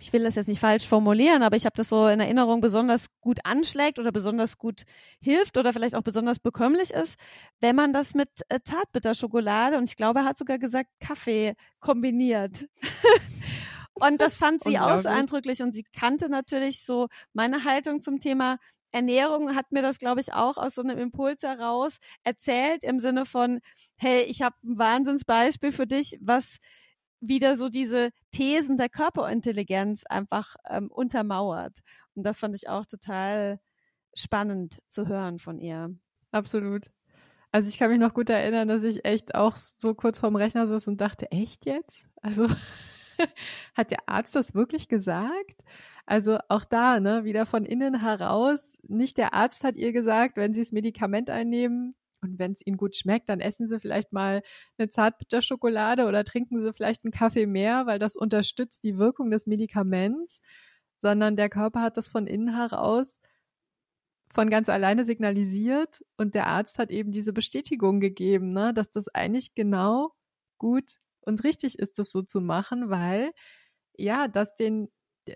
ich 0.00 0.12
will 0.12 0.24
das 0.24 0.34
jetzt 0.34 0.48
nicht 0.48 0.58
falsch 0.58 0.88
formulieren, 0.88 1.44
aber 1.44 1.54
ich 1.54 1.66
habe 1.66 1.76
das 1.76 1.88
so 1.88 2.08
in 2.08 2.18
Erinnerung, 2.18 2.60
besonders 2.60 3.06
gut 3.20 3.38
anschlägt 3.44 4.00
oder 4.00 4.10
besonders 4.10 4.58
gut 4.58 4.82
hilft 5.20 5.56
oder 5.56 5.72
vielleicht 5.72 5.94
auch 5.94 6.02
besonders 6.02 6.40
bekömmlich 6.40 6.90
ist, 6.90 7.16
wenn 7.60 7.76
man 7.76 7.92
das 7.92 8.12
mit 8.12 8.30
äh, 8.48 8.58
Zartbitterschokolade 8.60 9.78
und 9.78 9.84
ich 9.84 9.94
glaube, 9.94 10.18
er 10.18 10.24
hat 10.24 10.36
sogar 10.36 10.58
gesagt 10.58 10.90
Kaffee 10.98 11.54
kombiniert. 11.78 12.66
und 13.94 14.20
das 14.20 14.34
fand 14.34 14.64
sie 14.64 14.80
auch 14.80 14.98
so 14.98 15.08
eindrücklich 15.08 15.62
und 15.62 15.76
sie 15.76 15.84
kannte 15.96 16.28
natürlich 16.28 16.82
so 16.84 17.06
meine 17.34 17.62
Haltung 17.62 18.00
zum 18.00 18.18
Thema 18.18 18.56
Ernährung 18.92 19.54
hat 19.54 19.72
mir 19.72 19.82
das, 19.82 19.98
glaube 19.98 20.20
ich, 20.20 20.32
auch 20.32 20.56
aus 20.56 20.74
so 20.74 20.82
einem 20.82 20.98
Impuls 20.98 21.42
heraus 21.42 21.98
erzählt, 22.24 22.84
im 22.84 23.00
Sinne 23.00 23.26
von, 23.26 23.60
hey, 23.96 24.22
ich 24.22 24.42
habe 24.42 24.56
ein 24.64 24.78
Wahnsinnsbeispiel 24.78 25.72
für 25.72 25.86
dich, 25.86 26.18
was 26.20 26.58
wieder 27.20 27.56
so 27.56 27.68
diese 27.68 28.10
Thesen 28.32 28.76
der 28.76 28.88
Körperintelligenz 28.88 30.04
einfach 30.06 30.56
ähm, 30.68 30.90
untermauert. 30.90 31.78
Und 32.14 32.24
das 32.24 32.38
fand 32.38 32.56
ich 32.56 32.68
auch 32.68 32.86
total 32.86 33.60
spannend 34.14 34.82
zu 34.88 35.06
hören 35.06 35.38
von 35.38 35.58
ihr. 35.58 35.94
Absolut. 36.32 36.90
Also 37.52 37.68
ich 37.68 37.78
kann 37.78 37.90
mich 37.90 37.98
noch 37.98 38.14
gut 38.14 38.30
erinnern, 38.30 38.68
dass 38.68 38.82
ich 38.82 39.04
echt 39.04 39.34
auch 39.34 39.56
so 39.56 39.94
kurz 39.94 40.20
vorm 40.20 40.36
Rechner 40.36 40.68
saß 40.68 40.88
und 40.88 41.00
dachte, 41.00 41.30
echt 41.32 41.66
jetzt? 41.66 42.04
Also 42.22 42.48
hat 43.74 43.90
der 43.90 44.08
Arzt 44.08 44.36
das 44.36 44.54
wirklich 44.54 44.88
gesagt? 44.88 45.62
Also 46.10 46.38
auch 46.48 46.64
da, 46.64 46.98
ne, 46.98 47.22
wieder 47.24 47.46
von 47.46 47.64
innen 47.64 48.00
heraus. 48.00 48.76
Nicht 48.82 49.16
der 49.16 49.32
Arzt 49.32 49.62
hat 49.62 49.76
ihr 49.76 49.92
gesagt, 49.92 50.36
wenn 50.36 50.52
sie 50.52 50.60
das 50.60 50.72
Medikament 50.72 51.30
einnehmen 51.30 51.94
und 52.20 52.36
wenn 52.40 52.50
es 52.50 52.66
ihnen 52.66 52.76
gut 52.78 52.96
schmeckt, 52.96 53.28
dann 53.28 53.38
essen 53.38 53.68
sie 53.68 53.78
vielleicht 53.78 54.12
mal 54.12 54.42
eine 54.76 54.90
Zartbitterschokolade 54.90 56.06
oder 56.06 56.24
trinken 56.24 56.60
sie 56.64 56.72
vielleicht 56.72 57.04
einen 57.04 57.12
Kaffee 57.12 57.46
mehr, 57.46 57.86
weil 57.86 58.00
das 58.00 58.16
unterstützt 58.16 58.82
die 58.82 58.98
Wirkung 58.98 59.30
des 59.30 59.46
Medikaments, 59.46 60.40
sondern 60.98 61.36
der 61.36 61.48
Körper 61.48 61.80
hat 61.80 61.96
das 61.96 62.08
von 62.08 62.26
innen 62.26 62.56
heraus 62.56 63.20
von 64.34 64.50
ganz 64.50 64.68
alleine 64.68 65.04
signalisiert 65.04 66.00
und 66.16 66.34
der 66.34 66.46
Arzt 66.48 66.78
hat 66.78 66.90
eben 66.90 67.12
diese 67.12 67.32
Bestätigung 67.32 68.00
gegeben, 68.00 68.52
ne, 68.52 68.74
dass 68.74 68.90
das 68.90 69.08
eigentlich 69.08 69.54
genau 69.54 70.12
gut 70.58 70.96
und 71.22 71.44
richtig 71.44 71.78
ist, 71.78 71.98
das 72.00 72.10
so 72.10 72.22
zu 72.22 72.40
machen, 72.40 72.90
weil 72.90 73.32
ja, 73.96 74.28
das 74.28 74.56
den 74.56 74.88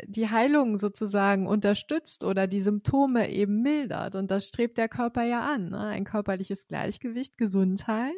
die 0.04 0.28
Heilung 0.30 0.76
sozusagen 0.76 1.46
unterstützt 1.46 2.24
oder 2.24 2.46
die 2.46 2.60
Symptome 2.60 3.30
eben 3.30 3.62
mildert. 3.62 4.14
Und 4.14 4.30
das 4.30 4.46
strebt 4.46 4.78
der 4.78 4.88
Körper 4.88 5.22
ja 5.22 5.40
an. 5.40 5.70
Ne? 5.70 5.78
Ein 5.78 6.04
körperliches 6.04 6.66
Gleichgewicht, 6.66 7.38
Gesundheit. 7.38 8.12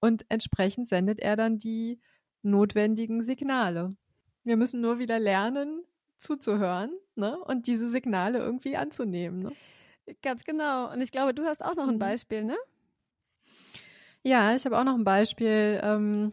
Und 0.00 0.24
entsprechend 0.28 0.88
sendet 0.88 1.20
er 1.20 1.36
dann 1.36 1.58
die 1.58 2.00
notwendigen 2.42 3.22
Signale. 3.22 3.96
Wir 4.44 4.56
müssen 4.56 4.80
nur 4.80 4.98
wieder 4.98 5.18
lernen, 5.18 5.82
zuzuhören 6.18 6.90
ne? 7.14 7.38
und 7.38 7.66
diese 7.66 7.88
Signale 7.88 8.38
irgendwie 8.38 8.76
anzunehmen. 8.76 9.40
Ne? 9.40 9.52
Ganz 10.22 10.44
genau. 10.44 10.92
Und 10.92 11.00
ich 11.00 11.10
glaube, 11.10 11.34
du 11.34 11.44
hast 11.44 11.64
auch 11.64 11.74
noch 11.74 11.88
ein 11.88 11.94
mhm. 11.94 12.00
Beispiel, 12.00 12.44
ne? 12.44 12.56
Ja, 14.22 14.54
ich 14.54 14.64
habe 14.64 14.78
auch 14.78 14.84
noch 14.84 14.96
ein 14.96 15.04
Beispiel. 15.04 15.80
Ähm, 15.82 16.32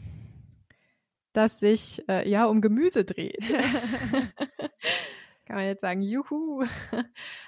das 1.34 1.60
sich 1.60 2.04
äh, 2.08 2.30
ja 2.30 2.46
um 2.46 2.62
Gemüse 2.62 3.06
dreht. 3.06 3.40
Kann 5.46 5.58
man 5.58 5.66
jetzt 5.66 5.82
sagen, 5.82 6.02
juhu. 6.02 6.64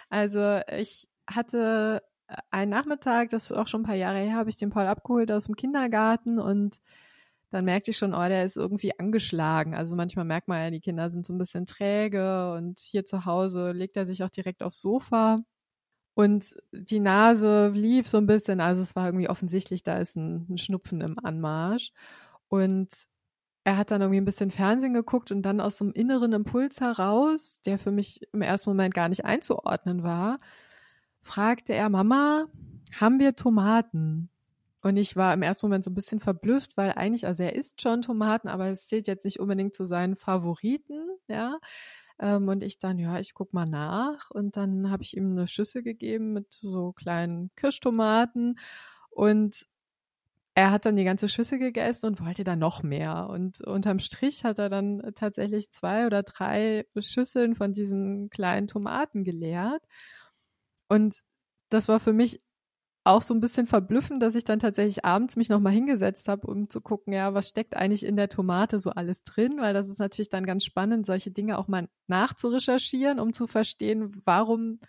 Also 0.10 0.60
ich 0.71 1.08
hatte 1.28 2.04
äh, 2.28 2.36
einen 2.52 2.71
Nachmittag, 2.71 3.30
das 3.30 3.45
ist 3.45 3.52
auch 3.54 3.67
schon 3.67 3.82
ein 3.82 3.86
paar 3.86 3.95
Jahre 3.95 4.19
her, 4.19 4.36
habe 4.36 4.50
ich 4.50 4.58
den 4.58 4.69
Paul 4.69 4.88
abgeholt 4.88 5.32
aus 5.32 5.45
dem 5.45 5.56
Kindergarten 5.56 6.39
und 6.39 6.82
dann 7.52 7.65
merkte 7.65 7.91
ich 7.91 7.98
schon, 7.98 8.13
oh, 8.13 8.28
der 8.28 8.45
ist 8.45 8.58
irgendwie 8.58 8.98
angeschlagen. 9.00 9.76
Also 9.76 9.95
manchmal 9.95 10.26
merkt 10.26 10.48
man 10.48 10.62
ja, 10.62 10.71
die 10.71 10.82
Kinder 10.82 11.10
sind 11.10 11.26
so 11.26 11.34
ein 11.34 11.38
bisschen 11.38 11.65
träge 11.65 12.54
und 12.54 12.80
hier 12.80 13.06
zu 13.06 13.26
Hause 13.26 13.71
legt 13.71 13.98
er 13.98 14.06
sich 14.06 14.24
auch 14.24 14.30
direkt 14.30 14.63
aufs 14.63 14.82
Sofa. 14.82 15.41
Und 16.15 16.56
die 16.71 17.00
Nase 17.00 17.69
lief 17.69 18.08
so 18.08 18.17
ein 18.17 18.28
bisschen, 18.28 18.62
also 18.62 18.82
es 18.82 18.95
war 18.95 19.06
irgendwie 19.08 19.30
offensichtlich, 19.30 19.84
da 19.84 19.98
ist 20.00 20.15
ein, 20.15 20.48
ein 20.50 20.58
Schnupfen 20.58 21.02
im 21.02 21.19
Anmarsch. 21.24 21.91
Und 22.50 22.89
er 23.65 23.78
hat 23.78 23.89
dann 23.89 24.01
irgendwie 24.01 24.21
ein 24.21 24.25
bisschen 24.25 24.51
Fernsehen 24.51 24.93
geguckt 24.93 25.32
und 25.32 25.41
dann 25.41 25.60
aus 25.60 25.80
so 25.80 25.86
einem 25.86 25.93
inneren 25.93 26.34
Impuls 26.34 26.80
heraus, 26.82 27.62
der 27.65 27.80
für 27.80 27.91
mich 27.91 28.21
im 28.32 28.43
ersten 28.43 28.69
Moment 28.69 28.93
gar 28.93 29.10
nicht 29.10 29.25
einzuordnen 29.25 30.04
war, 30.04 30.39
fragte 31.21 31.73
er, 31.73 31.89
Mama, 31.89 32.45
haben 32.99 33.19
wir 33.19 33.36
Tomaten? 33.36 34.30
Und 34.84 34.97
ich 34.97 35.15
war 35.15 35.34
im 35.34 35.41
ersten 35.41 35.65
Moment 35.65 35.84
so 35.84 35.89
ein 35.89 35.95
bisschen 35.95 36.19
verblüfft, 36.19 36.78
weil 36.78 36.91
eigentlich, 36.91 37.25
also 37.25 37.41
er 37.41 37.56
isst 37.56 37.82
schon 37.82 38.04
Tomaten, 38.04 38.49
aber 38.49 38.67
es 38.67 38.86
zählt 38.86 39.08
jetzt 39.08 39.25
nicht 39.25 39.39
unbedingt 39.39 39.73
zu 39.73 39.86
seinen 39.86 40.15
Favoriten, 40.15 41.10
ja. 41.28 41.58
Ähm, 42.19 42.47
und 42.47 42.62
ich 42.62 42.78
dann, 42.78 42.99
ja, 42.99 43.19
ich 43.19 43.34
guck 43.34 43.51
mal 43.51 43.65
nach. 43.65 44.30
Und 44.30 44.58
dann 44.58 44.91
habe 44.91 45.01
ich 45.01 45.17
ihm 45.17 45.32
eine 45.32 45.47
Schüssel 45.47 45.82
gegeben 45.82 46.34
mit 46.34 46.54
so 46.54 46.91
kleinen 46.91 47.49
Kirschtomaten. 47.56 48.60
Und 49.10 49.65
er 50.56 50.72
hat 50.72 50.86
dann 50.86 50.96
die 50.96 51.04
ganze 51.04 51.30
Schüssel 51.30 51.60
gegessen 51.60 52.08
und 52.08 52.22
wollte 52.26 52.44
dann 52.46 52.60
noch 52.60 52.82
mehr. 52.84 53.28
Und 53.30 53.62
unterm 53.62 54.00
Strich 54.00 54.46
hat 54.46 54.58
er 54.60 54.70
dann 54.70 55.02
tatsächlich 55.15 55.72
zwei 55.72 56.06
oder 56.06 56.24
drei 56.24 56.86
Schüsseln 57.00 57.56
von 57.56 57.74
diesen 57.74 58.30
kleinen 58.30 58.68
Tomaten 58.68 59.24
geleert. 59.26 59.84
Und 60.89 61.22
das 61.70 61.88
war 61.88 62.00
für 62.00 62.13
mich 62.13 62.41
auch 63.06 63.22
so 63.22 63.34
ein 63.34 63.41
bisschen 63.41 63.68
verblüffend, 63.68 64.22
dass 64.24 64.36
ich 64.36 64.46
dann 64.46 64.60
tatsächlich 64.60 65.06
abends 65.06 65.36
mich 65.38 65.50
nochmal 65.50 65.74
hingesetzt 65.74 66.28
habe, 66.30 66.48
um 66.48 66.70
zu 66.70 66.82
gucken, 66.82 67.13
ja, 67.13 67.34
was 67.36 67.50
steckt 67.50 67.76
eigentlich 67.76 68.06
in 68.06 68.15
der 68.18 68.30
Tomate 68.30 68.80
so 68.80 68.91
alles 68.91 69.24
drin, 69.24 69.58
weil 69.60 69.74
das 69.74 69.89
ist 69.89 70.00
natürlich 70.00 70.30
dann 70.30 70.46
ganz 70.46 70.65
spannend, 70.65 71.06
solche 71.06 71.32
Dinge 71.32 71.58
auch 71.60 71.68
mal 71.68 71.88
nachzurecherchieren, 72.08 73.20
um 73.20 73.34
zu 73.34 73.48
verstehen, 73.48 74.22
warum 74.26 74.80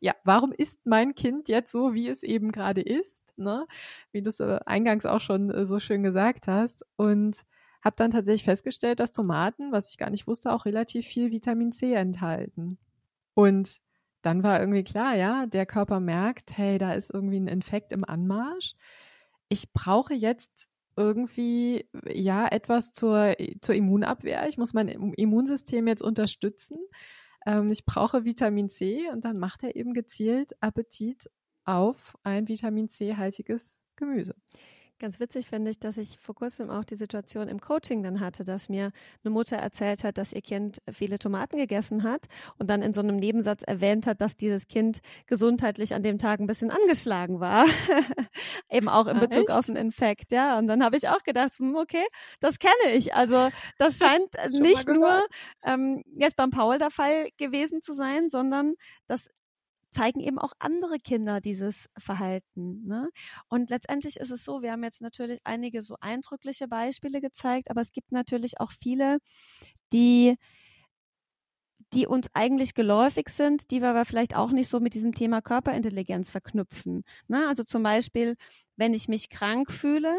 ja, 0.00 0.14
warum 0.24 0.52
ist 0.52 0.84
mein 0.86 1.14
Kind 1.14 1.48
jetzt 1.48 1.72
so, 1.72 1.94
wie 1.94 2.08
es 2.08 2.22
eben 2.22 2.52
gerade 2.52 2.82
ist, 2.82 3.23
ne? 3.36 3.66
Wie 4.12 4.22
du 4.22 4.30
es 4.30 4.40
äh, 4.40 4.60
eingangs 4.66 5.06
auch 5.06 5.20
schon 5.20 5.50
äh, 5.50 5.66
so 5.66 5.80
schön 5.80 6.02
gesagt 6.02 6.48
hast. 6.48 6.84
Und 6.96 7.42
habe 7.82 7.96
dann 7.96 8.10
tatsächlich 8.10 8.44
festgestellt, 8.44 9.00
dass 9.00 9.12
Tomaten, 9.12 9.72
was 9.72 9.90
ich 9.90 9.98
gar 9.98 10.10
nicht 10.10 10.26
wusste, 10.26 10.52
auch 10.52 10.64
relativ 10.64 11.06
viel 11.06 11.30
Vitamin 11.30 11.72
C 11.72 11.92
enthalten. 11.94 12.78
Und 13.34 13.80
dann 14.22 14.42
war 14.42 14.60
irgendwie 14.60 14.84
klar, 14.84 15.16
ja, 15.16 15.46
der 15.46 15.66
Körper 15.66 16.00
merkt, 16.00 16.56
hey, 16.56 16.78
da 16.78 16.94
ist 16.94 17.12
irgendwie 17.12 17.40
ein 17.40 17.48
Infekt 17.48 17.92
im 17.92 18.04
Anmarsch. 18.04 18.74
Ich 19.48 19.72
brauche 19.72 20.14
jetzt 20.14 20.68
irgendwie 20.96 21.86
ja 22.06 22.46
etwas 22.48 22.92
zur, 22.92 23.34
zur 23.60 23.74
Immunabwehr. 23.74 24.48
Ich 24.48 24.56
muss 24.56 24.72
mein 24.72 24.88
Immunsystem 24.88 25.86
jetzt 25.86 26.02
unterstützen 26.02 26.78
ähm, 27.46 27.70
ich 27.70 27.84
brauche 27.84 28.24
Vitamin 28.24 28.70
C 28.70 29.08
und 29.12 29.24
dann 29.24 29.38
macht 29.38 29.62
er 29.62 29.76
eben 29.76 29.92
gezielt 29.92 30.52
Appetit 30.60 31.30
auf 31.64 32.16
ein 32.22 32.48
Vitamin 32.48 32.88
C-haltiges 32.88 33.80
Gemüse. 33.96 34.34
Ganz 35.00 35.18
witzig 35.18 35.48
finde 35.48 35.72
ich, 35.72 35.80
dass 35.80 35.96
ich 35.96 36.18
vor 36.20 36.36
kurzem 36.36 36.70
auch 36.70 36.84
die 36.84 36.94
Situation 36.94 37.48
im 37.48 37.60
Coaching 37.60 38.04
dann 38.04 38.20
hatte, 38.20 38.44
dass 38.44 38.68
mir 38.68 38.92
eine 39.24 39.30
Mutter 39.32 39.56
erzählt 39.56 40.04
hat, 40.04 40.18
dass 40.18 40.32
ihr 40.32 40.40
Kind 40.40 40.78
viele 40.90 41.18
Tomaten 41.18 41.56
gegessen 41.56 42.04
hat 42.04 42.26
und 42.58 42.70
dann 42.70 42.80
in 42.80 42.94
so 42.94 43.00
einem 43.00 43.16
Nebensatz 43.16 43.64
erwähnt 43.64 44.06
hat, 44.06 44.20
dass 44.20 44.36
dieses 44.36 44.68
Kind 44.68 45.00
gesundheitlich 45.26 45.94
an 45.94 46.04
dem 46.04 46.18
Tag 46.18 46.38
ein 46.38 46.46
bisschen 46.46 46.70
angeschlagen 46.70 47.40
war. 47.40 47.66
Eben 48.70 48.88
auch 48.88 49.06
in 49.08 49.16
ah, 49.16 49.20
Bezug 49.20 49.50
ah, 49.50 49.58
auf 49.58 49.68
einen 49.68 49.76
Infekt, 49.76 50.30
ja. 50.30 50.58
Und 50.58 50.68
dann 50.68 50.84
habe 50.84 50.96
ich 50.96 51.08
auch 51.08 51.24
gedacht, 51.24 51.58
hm, 51.58 51.74
okay, 51.74 52.06
das 52.38 52.60
kenne 52.60 52.94
ich. 52.94 53.14
Also 53.14 53.48
das 53.78 53.98
scheint 53.98 54.32
nicht 54.52 54.88
nur 54.88 55.26
ähm, 55.64 56.04
jetzt 56.16 56.36
beim 56.36 56.50
Paul 56.50 56.78
der 56.78 56.90
Fall 56.90 57.30
gewesen 57.36 57.82
zu 57.82 57.94
sein, 57.94 58.30
sondern 58.30 58.74
das 59.08 59.28
zeigen 59.94 60.20
eben 60.20 60.38
auch 60.38 60.52
andere 60.58 60.98
Kinder 60.98 61.40
dieses 61.40 61.88
Verhalten. 61.96 62.84
Ne? 62.86 63.10
Und 63.48 63.70
letztendlich 63.70 64.16
ist 64.18 64.30
es 64.30 64.44
so, 64.44 64.62
wir 64.62 64.72
haben 64.72 64.84
jetzt 64.84 65.00
natürlich 65.00 65.40
einige 65.44 65.82
so 65.82 65.96
eindrückliche 66.00 66.68
Beispiele 66.68 67.20
gezeigt, 67.20 67.70
aber 67.70 67.80
es 67.80 67.92
gibt 67.92 68.12
natürlich 68.12 68.60
auch 68.60 68.72
viele, 68.72 69.18
die 69.92 70.36
die 71.94 72.06
uns 72.06 72.28
eigentlich 72.34 72.74
geläufig 72.74 73.28
sind, 73.28 73.70
die 73.70 73.80
wir 73.80 73.90
aber 73.90 74.04
vielleicht 74.04 74.34
auch 74.34 74.50
nicht 74.50 74.68
so 74.68 74.80
mit 74.80 74.94
diesem 74.94 75.14
Thema 75.14 75.40
Körperintelligenz 75.40 76.28
verknüpfen. 76.28 77.04
Ne? 77.28 77.46
Also 77.46 77.62
zum 77.62 77.84
Beispiel, 77.84 78.36
wenn 78.76 78.92
ich 78.94 79.06
mich 79.06 79.30
krank 79.30 79.70
fühle, 79.70 80.12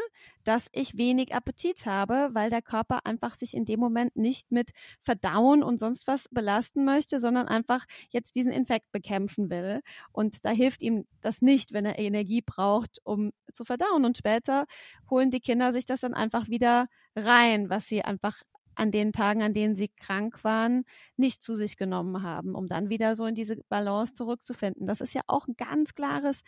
dass 0.46 0.68
ich 0.72 0.98
wenig 0.98 1.36
Appetit 1.36 1.86
habe, 1.86 2.30
weil 2.32 2.50
der 2.50 2.62
Körper 2.62 3.06
einfach 3.06 3.36
sich 3.36 3.54
in 3.54 3.66
dem 3.66 3.82
Moment 3.82 4.16
nicht 4.16 4.52
mit 4.52 4.72
Verdauen 5.02 5.64
und 5.64 5.78
sonst 5.78 6.08
was 6.08 6.30
belasten 6.30 6.86
möchte, 6.86 7.20
sondern 7.20 7.48
einfach 7.48 7.86
jetzt 8.10 8.36
diesen 8.36 8.54
Infekt 8.54 8.92
bekämpfen 8.94 9.50
will. 9.50 9.82
Und 10.14 10.46
da 10.46 10.52
hilft 10.52 10.82
ihm 10.82 11.06
das 11.20 11.42
nicht, 11.42 11.74
wenn 11.74 11.86
er 11.86 12.00
Energie 12.00 12.42
braucht, 12.42 13.02
um 13.04 13.32
zu 13.52 13.66
verdauen. 13.66 14.06
Und 14.06 14.18
später 14.18 14.66
holen 15.10 15.30
die 15.30 15.42
Kinder 15.42 15.74
sich 15.74 15.86
das 15.86 16.00
dann 16.00 16.14
einfach 16.14 16.48
wieder 16.48 16.88
rein, 17.18 17.70
was 17.70 17.88
sie 17.88 18.02
einfach 18.04 18.42
an 18.76 18.92
den 18.92 19.14
Tagen, 19.14 19.42
an 19.42 19.54
denen 19.54 19.76
sie 19.76 19.90
krank 19.90 20.44
waren, 20.44 20.86
nicht 21.18 21.42
zu 21.42 21.56
sich 21.56 21.78
genommen 21.78 22.24
haben, 22.24 22.56
um 22.56 22.68
dann 22.68 22.90
wieder 22.90 23.16
so 23.16 23.26
in 23.26 23.36
diese 23.36 23.58
Balance 23.70 24.14
zurückzufinden. 24.14 24.88
Das 24.88 25.02
ist 25.02 25.14
ja 25.14 25.22
auch 25.28 25.48
ein 25.48 25.56
ganz 25.56 25.94
klares 25.96 26.44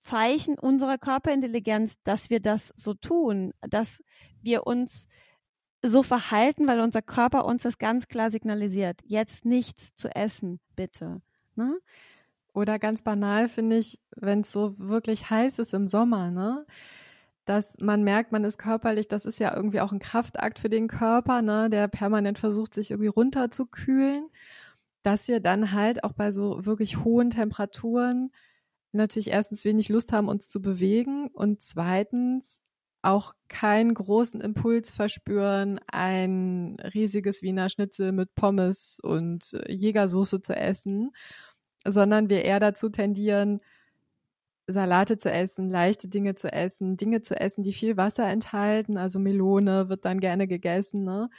Zeichen 0.00 0.58
unserer 0.58 0.98
Körperintelligenz, 0.98 1.96
dass 2.04 2.30
wir 2.30 2.40
das 2.40 2.72
so 2.76 2.94
tun, 2.94 3.52
dass 3.60 4.02
wir 4.40 4.66
uns 4.66 5.08
so 5.82 6.02
verhalten, 6.02 6.66
weil 6.66 6.80
unser 6.80 7.02
Körper 7.02 7.44
uns 7.44 7.62
das 7.62 7.78
ganz 7.78 8.08
klar 8.08 8.30
signalisiert. 8.30 9.00
Jetzt 9.04 9.44
nichts 9.44 9.94
zu 9.94 10.14
essen, 10.14 10.60
bitte. 10.76 11.22
Ne? 11.54 11.78
Oder 12.52 12.78
ganz 12.78 13.02
banal 13.02 13.48
finde 13.48 13.78
ich, 13.78 14.00
wenn 14.16 14.40
es 14.40 14.52
so 14.52 14.74
wirklich 14.78 15.30
heiß 15.30 15.58
ist 15.58 15.74
im 15.74 15.86
Sommer, 15.86 16.30
ne? 16.30 16.66
Dass 17.44 17.78
man 17.80 18.04
merkt, 18.04 18.32
man 18.32 18.44
ist 18.44 18.58
körperlich, 18.58 19.08
das 19.08 19.24
ist 19.24 19.40
ja 19.40 19.54
irgendwie 19.54 19.80
auch 19.80 19.92
ein 19.92 19.98
Kraftakt 19.98 20.58
für 20.58 20.68
den 20.68 20.88
Körper, 20.88 21.42
ne, 21.42 21.70
der 21.70 21.88
permanent 21.88 22.38
versucht, 22.38 22.74
sich 22.74 22.90
irgendwie 22.90 23.08
runterzukühlen, 23.08 24.28
dass 25.02 25.28
wir 25.28 25.40
dann 25.40 25.72
halt 25.72 26.04
auch 26.04 26.12
bei 26.12 26.32
so 26.32 26.64
wirklich 26.66 27.04
hohen 27.04 27.30
Temperaturen 27.30 28.30
natürlich 28.92 29.30
erstens 29.30 29.64
wenig 29.64 29.88
Lust 29.88 30.12
haben, 30.12 30.28
uns 30.28 30.48
zu 30.48 30.60
bewegen 30.60 31.28
und 31.28 31.62
zweitens 31.62 32.62
auch 33.02 33.32
keinen 33.48 33.94
großen 33.94 34.40
Impuls 34.40 34.92
verspüren, 34.92 35.80
ein 35.86 36.76
riesiges 36.94 37.42
Wiener 37.42 37.70
Schnitzel 37.70 38.12
mit 38.12 38.34
Pommes 38.34 39.00
und 39.02 39.56
Jägersoße 39.66 40.42
zu 40.42 40.54
essen, 40.54 41.12
sondern 41.86 42.28
wir 42.28 42.44
eher 42.44 42.60
dazu 42.60 42.90
tendieren, 42.90 43.60
Salate 44.66 45.18
zu 45.18 45.30
essen, 45.30 45.68
leichte 45.68 46.08
Dinge 46.08 46.34
zu 46.34 46.52
essen, 46.52 46.96
Dinge 46.96 47.22
zu 47.22 47.38
essen, 47.38 47.62
die 47.62 47.72
viel 47.72 47.96
Wasser 47.96 48.26
enthalten. 48.28 48.96
Also 48.96 49.18
Melone 49.18 49.88
wird 49.88 50.04
dann 50.04 50.20
gerne 50.20 50.46
gegessen. 50.46 51.04
Ne? 51.04 51.30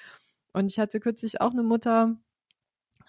Und 0.53 0.71
ich 0.71 0.79
hatte 0.79 0.99
kürzlich 0.99 1.41
auch 1.41 1.51
eine 1.51 1.63
Mutter, 1.63 2.17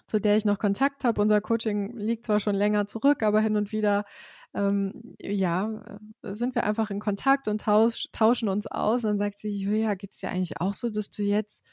zu 0.07 0.19
der 0.19 0.37
ich 0.37 0.45
noch 0.45 0.59
Kontakt 0.59 1.03
habe. 1.03 1.21
Unser 1.21 1.41
Coaching 1.41 1.97
liegt 1.97 2.25
zwar 2.25 2.39
schon 2.39 2.55
länger 2.55 2.87
zurück, 2.87 3.23
aber 3.23 3.41
hin 3.41 3.55
und 3.57 3.71
wieder 3.71 4.05
ähm, 4.53 5.15
ja, 5.19 5.97
sind 6.21 6.55
wir 6.55 6.63
einfach 6.63 6.89
in 6.91 6.99
Kontakt 6.99 7.47
und 7.47 7.61
tausch, 7.61 8.07
tauschen 8.11 8.49
uns 8.49 8.67
aus. 8.67 9.03
Und 9.03 9.11
dann 9.11 9.17
sagt 9.17 9.39
sie, 9.39 9.49
Julia, 9.49 9.95
geht's 9.95 10.19
dir 10.19 10.29
eigentlich 10.29 10.61
auch 10.61 10.73
so, 10.73 10.89
dass 10.89 11.09
du 11.09 11.23
jetzt, 11.23 11.65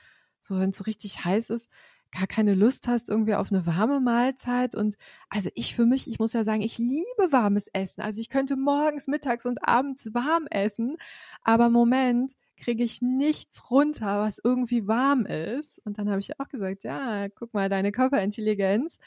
so 0.42 0.58
wenn 0.58 0.70
es 0.70 0.78
so 0.78 0.84
richtig 0.84 1.24
heiß 1.24 1.50
ist, 1.50 1.70
gar 2.12 2.26
keine 2.26 2.54
Lust 2.54 2.88
hast 2.88 3.08
irgendwie 3.08 3.34
auf 3.34 3.52
eine 3.52 3.66
warme 3.66 4.00
Mahlzeit. 4.00 4.74
Und 4.74 4.96
also 5.28 5.50
ich 5.54 5.74
für 5.74 5.86
mich, 5.86 6.10
ich 6.10 6.18
muss 6.18 6.32
ja 6.32 6.44
sagen, 6.44 6.62
ich 6.62 6.78
liebe 6.78 7.30
warmes 7.30 7.68
Essen. 7.68 8.02
Also 8.02 8.20
ich 8.20 8.28
könnte 8.28 8.56
morgens, 8.56 9.06
mittags 9.06 9.46
und 9.46 9.66
abends 9.66 10.12
warm 10.14 10.46
essen, 10.50 10.96
aber 11.42 11.70
Moment 11.70 12.32
kriege 12.56 12.84
ich 12.84 13.00
nichts 13.00 13.70
runter, 13.70 14.20
was 14.20 14.40
irgendwie 14.42 14.86
warm 14.86 15.24
ist. 15.26 15.80
Und 15.84 15.98
dann 15.98 16.10
habe 16.10 16.20
ich 16.20 16.38
auch 16.40 16.48
gesagt, 16.48 16.84
ja, 16.84 17.28
guck 17.28 17.54
mal, 17.54 17.68
deine 17.68 17.92
Körperintelligenz 17.92 18.98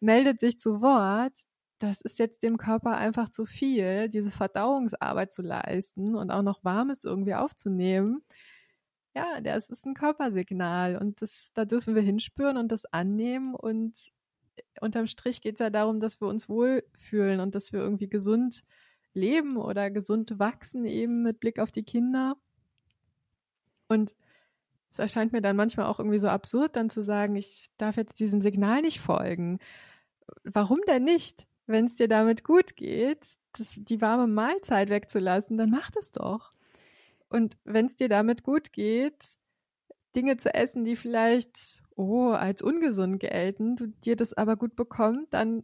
meldet 0.00 0.40
sich 0.40 0.58
zu 0.58 0.80
Wort. 0.80 1.32
Das 1.78 2.00
ist 2.00 2.18
jetzt 2.18 2.42
dem 2.42 2.56
Körper 2.56 2.96
einfach 2.96 3.28
zu 3.28 3.44
viel, 3.44 4.08
diese 4.08 4.30
Verdauungsarbeit 4.30 5.32
zu 5.32 5.42
leisten 5.42 6.14
und 6.16 6.30
auch 6.30 6.42
noch 6.42 6.64
Warmes 6.64 7.04
irgendwie 7.04 7.34
aufzunehmen 7.34 8.22
ja, 9.16 9.40
das 9.40 9.70
ist 9.70 9.86
ein 9.86 9.94
Körpersignal 9.94 10.96
und 10.96 11.22
das, 11.22 11.50
da 11.54 11.64
dürfen 11.64 11.94
wir 11.94 12.02
hinspüren 12.02 12.58
und 12.58 12.70
das 12.70 12.84
annehmen 12.84 13.54
und 13.54 13.94
unterm 14.82 15.06
Strich 15.06 15.40
geht 15.40 15.54
es 15.54 15.60
ja 15.60 15.70
darum, 15.70 16.00
dass 16.00 16.20
wir 16.20 16.28
uns 16.28 16.50
wohlfühlen 16.50 17.40
und 17.40 17.54
dass 17.54 17.72
wir 17.72 17.80
irgendwie 17.80 18.10
gesund 18.10 18.62
leben 19.14 19.56
oder 19.56 19.90
gesund 19.90 20.38
wachsen, 20.38 20.84
eben 20.84 21.22
mit 21.22 21.40
Blick 21.40 21.58
auf 21.58 21.70
die 21.70 21.82
Kinder. 21.82 22.36
Und 23.88 24.14
es 24.92 24.98
erscheint 24.98 25.32
mir 25.32 25.40
dann 25.40 25.56
manchmal 25.56 25.86
auch 25.86 25.98
irgendwie 25.98 26.18
so 26.18 26.28
absurd, 26.28 26.76
dann 26.76 26.90
zu 26.90 27.02
sagen, 27.02 27.36
ich 27.36 27.70
darf 27.78 27.96
jetzt 27.96 28.20
diesem 28.20 28.42
Signal 28.42 28.82
nicht 28.82 29.00
folgen. 29.00 29.60
Warum 30.44 30.80
denn 30.86 31.04
nicht? 31.04 31.46
Wenn 31.66 31.86
es 31.86 31.94
dir 31.94 32.08
damit 32.08 32.44
gut 32.44 32.76
geht, 32.76 33.24
das, 33.52 33.76
die 33.78 34.02
warme 34.02 34.26
Mahlzeit 34.26 34.90
wegzulassen, 34.90 35.56
dann 35.56 35.70
mach 35.70 35.90
das 35.90 36.12
doch. 36.12 36.52
Und 37.36 37.58
wenn 37.64 37.84
es 37.84 37.96
dir 37.96 38.08
damit 38.08 38.44
gut 38.44 38.72
geht, 38.72 39.22
Dinge 40.16 40.38
zu 40.38 40.54
essen, 40.54 40.86
die 40.86 40.96
vielleicht 40.96 41.82
oh, 41.94 42.30
als 42.30 42.62
ungesund 42.62 43.20
gelten, 43.20 43.76
du 43.76 43.88
dir 43.88 44.16
das 44.16 44.32
aber 44.32 44.56
gut 44.56 44.74
bekommt, 44.74 45.34
dann 45.34 45.62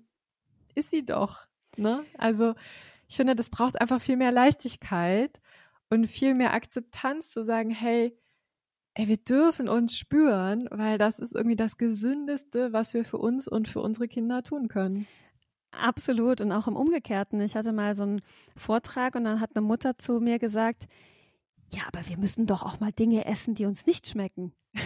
ist 0.74 0.90
sie 0.90 1.06
doch. 1.06 1.46
Ne? 1.78 2.04
Also 2.18 2.52
ich 3.08 3.16
finde, 3.16 3.34
das 3.34 3.48
braucht 3.48 3.80
einfach 3.80 4.02
viel 4.02 4.18
mehr 4.18 4.32
Leichtigkeit 4.32 5.40
und 5.88 6.06
viel 6.08 6.34
mehr 6.34 6.52
Akzeptanz 6.52 7.30
zu 7.30 7.42
sagen, 7.42 7.70
hey, 7.70 8.14
ey, 8.92 9.08
wir 9.08 9.16
dürfen 9.16 9.70
uns 9.70 9.96
spüren, 9.96 10.68
weil 10.70 10.98
das 10.98 11.18
ist 11.18 11.34
irgendwie 11.34 11.56
das 11.56 11.78
Gesündeste, 11.78 12.74
was 12.74 12.92
wir 12.92 13.06
für 13.06 13.16
uns 13.16 13.48
und 13.48 13.66
für 13.66 13.80
unsere 13.80 14.08
Kinder 14.08 14.42
tun 14.42 14.68
können. 14.68 15.06
Absolut 15.70 16.42
und 16.42 16.52
auch 16.52 16.68
im 16.68 16.76
Umgekehrten. 16.76 17.40
Ich 17.40 17.56
hatte 17.56 17.72
mal 17.72 17.94
so 17.94 18.02
einen 18.02 18.20
Vortrag 18.56 19.14
und 19.14 19.24
dann 19.24 19.40
hat 19.40 19.56
eine 19.56 19.64
Mutter 19.64 19.96
zu 19.96 20.20
mir 20.20 20.38
gesagt, 20.38 20.86
ja, 21.72 21.82
aber 21.86 22.06
wir 22.08 22.18
müssen 22.18 22.46
doch 22.46 22.62
auch 22.62 22.80
mal 22.80 22.92
Dinge 22.92 23.24
essen, 23.24 23.54
die 23.54 23.64
uns 23.66 23.86
nicht 23.86 24.06
schmecken. 24.06 24.52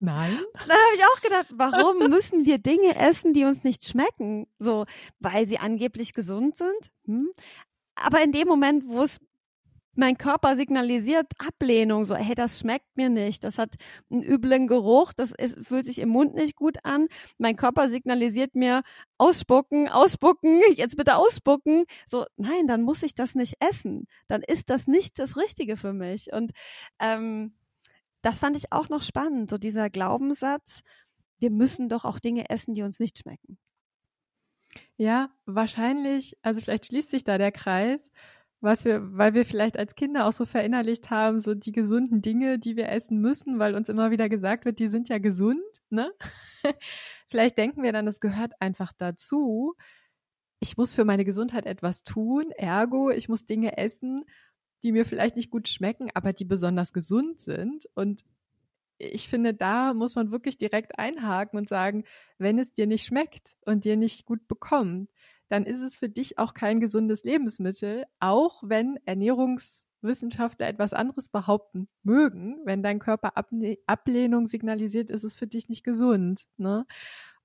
Nein. 0.00 0.38
Da 0.54 0.74
habe 0.74 0.94
ich 0.94 1.04
auch 1.04 1.20
gedacht, 1.20 1.46
warum 1.50 1.98
müssen 2.10 2.46
wir 2.46 2.58
Dinge 2.58 2.96
essen, 2.96 3.32
die 3.32 3.44
uns 3.44 3.64
nicht 3.64 3.84
schmecken? 3.84 4.46
So, 4.58 4.86
weil 5.18 5.46
sie 5.46 5.58
angeblich 5.58 6.14
gesund 6.14 6.56
sind. 6.56 6.92
Hm? 7.06 7.30
Aber 7.96 8.22
in 8.22 8.32
dem 8.32 8.46
Moment, 8.46 8.84
wo 8.86 9.02
es 9.02 9.18
mein 9.98 10.16
Körper 10.16 10.56
signalisiert 10.56 11.26
Ablehnung, 11.38 12.04
so, 12.04 12.14
hey, 12.14 12.34
das 12.34 12.60
schmeckt 12.60 12.96
mir 12.96 13.08
nicht, 13.08 13.44
das 13.44 13.58
hat 13.58 13.74
einen 14.10 14.22
üblen 14.22 14.66
Geruch, 14.68 15.12
das 15.12 15.32
ist, 15.32 15.58
fühlt 15.66 15.86
sich 15.86 15.98
im 15.98 16.10
Mund 16.10 16.34
nicht 16.34 16.56
gut 16.56 16.78
an. 16.84 17.08
Mein 17.38 17.56
Körper 17.56 17.90
signalisiert 17.90 18.54
mir 18.54 18.82
ausspucken, 19.18 19.88
ausspucken, 19.88 20.60
jetzt 20.76 20.96
bitte 20.96 21.16
ausspucken. 21.16 21.84
So, 22.06 22.26
nein, 22.36 22.66
dann 22.66 22.82
muss 22.82 23.02
ich 23.02 23.14
das 23.14 23.34
nicht 23.34 23.56
essen. 23.60 24.06
Dann 24.28 24.42
ist 24.42 24.70
das 24.70 24.86
nicht 24.86 25.18
das 25.18 25.36
Richtige 25.36 25.76
für 25.76 25.92
mich. 25.92 26.32
Und 26.32 26.52
ähm, 27.00 27.54
das 28.22 28.38
fand 28.38 28.56
ich 28.56 28.72
auch 28.72 28.88
noch 28.88 29.02
spannend, 29.02 29.50
so 29.50 29.58
dieser 29.58 29.90
Glaubenssatz, 29.90 30.82
wir 31.40 31.50
müssen 31.50 31.88
doch 31.88 32.04
auch 32.04 32.18
Dinge 32.20 32.50
essen, 32.50 32.74
die 32.74 32.82
uns 32.82 33.00
nicht 33.00 33.18
schmecken. 33.18 33.58
ja, 34.96 35.30
wahrscheinlich, 35.46 36.36
also 36.42 36.60
vielleicht 36.60 36.86
schließt 36.86 37.10
sich 37.10 37.24
da 37.24 37.38
der 37.38 37.52
Kreis, 37.52 38.10
was 38.60 38.84
wir, 38.84 39.16
weil 39.16 39.34
wir 39.34 39.44
vielleicht 39.44 39.78
als 39.78 39.94
Kinder 39.94 40.26
auch 40.26 40.32
so 40.32 40.44
verinnerlicht 40.44 41.10
haben, 41.10 41.40
so 41.40 41.54
die 41.54 41.72
gesunden 41.72 42.22
Dinge, 42.22 42.58
die 42.58 42.76
wir 42.76 42.88
essen 42.88 43.20
müssen, 43.20 43.58
weil 43.58 43.74
uns 43.74 43.88
immer 43.88 44.10
wieder 44.10 44.28
gesagt 44.28 44.64
wird, 44.64 44.78
die 44.78 44.88
sind 44.88 45.08
ja 45.08 45.18
gesund, 45.18 45.62
ne? 45.90 46.12
vielleicht 47.28 47.56
denken 47.56 47.82
wir 47.82 47.92
dann, 47.92 48.06
das 48.06 48.20
gehört 48.20 48.52
einfach 48.60 48.92
dazu. 48.92 49.74
Ich 50.60 50.76
muss 50.76 50.94
für 50.94 51.04
meine 51.04 51.24
Gesundheit 51.24 51.66
etwas 51.66 52.02
tun, 52.02 52.50
ergo, 52.56 53.10
ich 53.10 53.28
muss 53.28 53.46
Dinge 53.46 53.76
essen, 53.78 54.24
die 54.82 54.92
mir 54.92 55.04
vielleicht 55.04 55.36
nicht 55.36 55.50
gut 55.50 55.68
schmecken, 55.68 56.08
aber 56.14 56.32
die 56.32 56.44
besonders 56.44 56.92
gesund 56.92 57.40
sind. 57.40 57.88
Und 57.94 58.24
ich 58.98 59.28
finde, 59.28 59.54
da 59.54 59.94
muss 59.94 60.16
man 60.16 60.32
wirklich 60.32 60.58
direkt 60.58 60.98
einhaken 60.98 61.58
und 61.58 61.68
sagen, 61.68 62.04
wenn 62.38 62.58
es 62.58 62.72
dir 62.72 62.88
nicht 62.88 63.04
schmeckt 63.04 63.56
und 63.64 63.84
dir 63.84 63.96
nicht 63.96 64.24
gut 64.24 64.48
bekommt, 64.48 65.10
dann 65.48 65.64
ist 65.64 65.80
es 65.80 65.96
für 65.96 66.08
dich 66.08 66.38
auch 66.38 66.54
kein 66.54 66.80
gesundes 66.80 67.24
Lebensmittel, 67.24 68.04
auch 68.20 68.62
wenn 68.64 68.98
Ernährungswissenschaftler 69.04 70.68
etwas 70.68 70.92
anderes 70.92 71.28
behaupten 71.28 71.88
mögen. 72.02 72.60
Wenn 72.64 72.82
dein 72.82 72.98
Körper 72.98 73.36
Able 73.36 73.78
Ablehnung 73.86 74.46
signalisiert, 74.46 75.10
ist 75.10 75.24
es 75.24 75.34
für 75.34 75.46
dich 75.46 75.68
nicht 75.68 75.84
gesund. 75.84 76.46
Ne? 76.56 76.86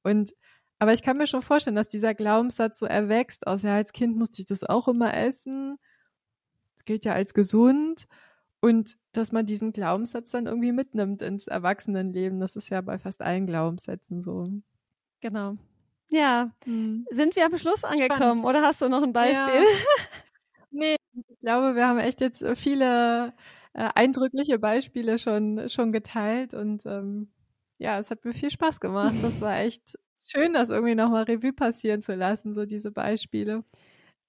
Und 0.04 0.34
aber 0.80 0.92
ich 0.92 1.02
kann 1.02 1.18
mir 1.18 1.28
schon 1.28 1.42
vorstellen, 1.42 1.78
dass 1.78 1.88
dieser 1.88 2.14
Glaubenssatz 2.14 2.80
so 2.80 2.86
erwächst 2.86 3.48
aus, 3.48 3.62
ja, 3.62 3.76
als 3.76 3.94
Kind 3.94 4.18
musste 4.18 4.42
ich 4.42 4.48
das 4.48 4.66
auch 4.66 4.90
immer 4.90 5.14
essen. 5.16 5.78
Das 6.76 6.84
gilt 6.84 7.06
ja 7.06 7.14
als 7.14 7.34
gesund. 7.34 8.06
Und 8.60 8.98
dass 9.14 9.32
man 9.32 9.46
diesen 9.46 9.72
Glaubenssatz 9.72 10.32
dann 10.32 10.46
irgendwie 10.46 10.74
mitnimmt 10.74 11.22
ins 11.22 11.48
Erwachsenenleben. 11.48 12.42
Das 12.42 12.58
ist 12.58 12.68
ja 12.68 12.82
bei 12.82 12.98
fast 13.00 13.22
allen 13.22 13.46
Glaubenssätzen 13.46 14.22
so. 14.22 14.50
Genau. 15.22 15.58
Ja. 16.14 16.52
Hm. 16.66 17.06
Sind 17.10 17.36
wir 17.36 17.46
am 17.46 17.58
Schluss 17.58 17.84
angekommen 17.84 18.20
Spannend. 18.20 18.46
oder 18.46 18.62
hast 18.62 18.82
du 18.82 18.88
noch 18.88 19.02
ein 19.02 19.14
Beispiel? 19.14 19.62
Ja. 19.62 20.06
nee, 20.72 20.96
ich 21.16 21.40
glaube, 21.42 21.76
wir 21.76 21.88
haben 21.88 21.98
echt 22.00 22.22
jetzt 22.22 22.46
viele 22.56 23.34
äh, 23.74 23.90
eindrückliche 23.96 24.60
Beispiele 24.60 25.18
schon, 25.18 25.68
schon 25.70 25.92
geteilt 25.92 26.54
und 26.54 26.86
ähm, 26.86 27.32
ja, 27.80 27.98
es 27.98 28.12
hat 28.12 28.24
mir 28.26 28.34
viel 28.34 28.52
Spaß 28.52 28.80
gemacht. 28.80 29.16
Das 29.24 29.42
war 29.42 29.58
echt 29.60 29.98
schön, 30.20 30.54
das 30.54 30.70
irgendwie 30.70 30.96
nochmal 30.96 31.24
Revue 31.24 31.52
passieren 31.52 32.04
zu 32.04 32.14
lassen, 32.14 32.54
so 32.54 32.66
diese 32.66 32.92
Beispiele. 32.92 33.64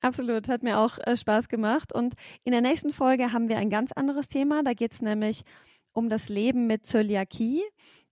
Absolut, 0.00 0.48
hat 0.48 0.62
mir 0.62 0.78
auch 0.78 0.98
äh, 0.98 1.16
Spaß 1.16 1.48
gemacht. 1.48 1.94
Und 1.94 2.14
in 2.44 2.52
der 2.52 2.62
nächsten 2.62 2.92
Folge 2.92 3.32
haben 3.32 3.48
wir 3.48 3.58
ein 3.58 3.70
ganz 3.70 3.92
anderes 3.92 4.28
Thema. 4.28 4.62
Da 4.62 4.72
geht 4.72 4.92
es 4.92 5.02
nämlich 5.02 5.42
um 5.92 6.08
das 6.08 6.30
Leben 6.30 6.66
mit 6.66 6.86
Zöliakie. 6.86 7.62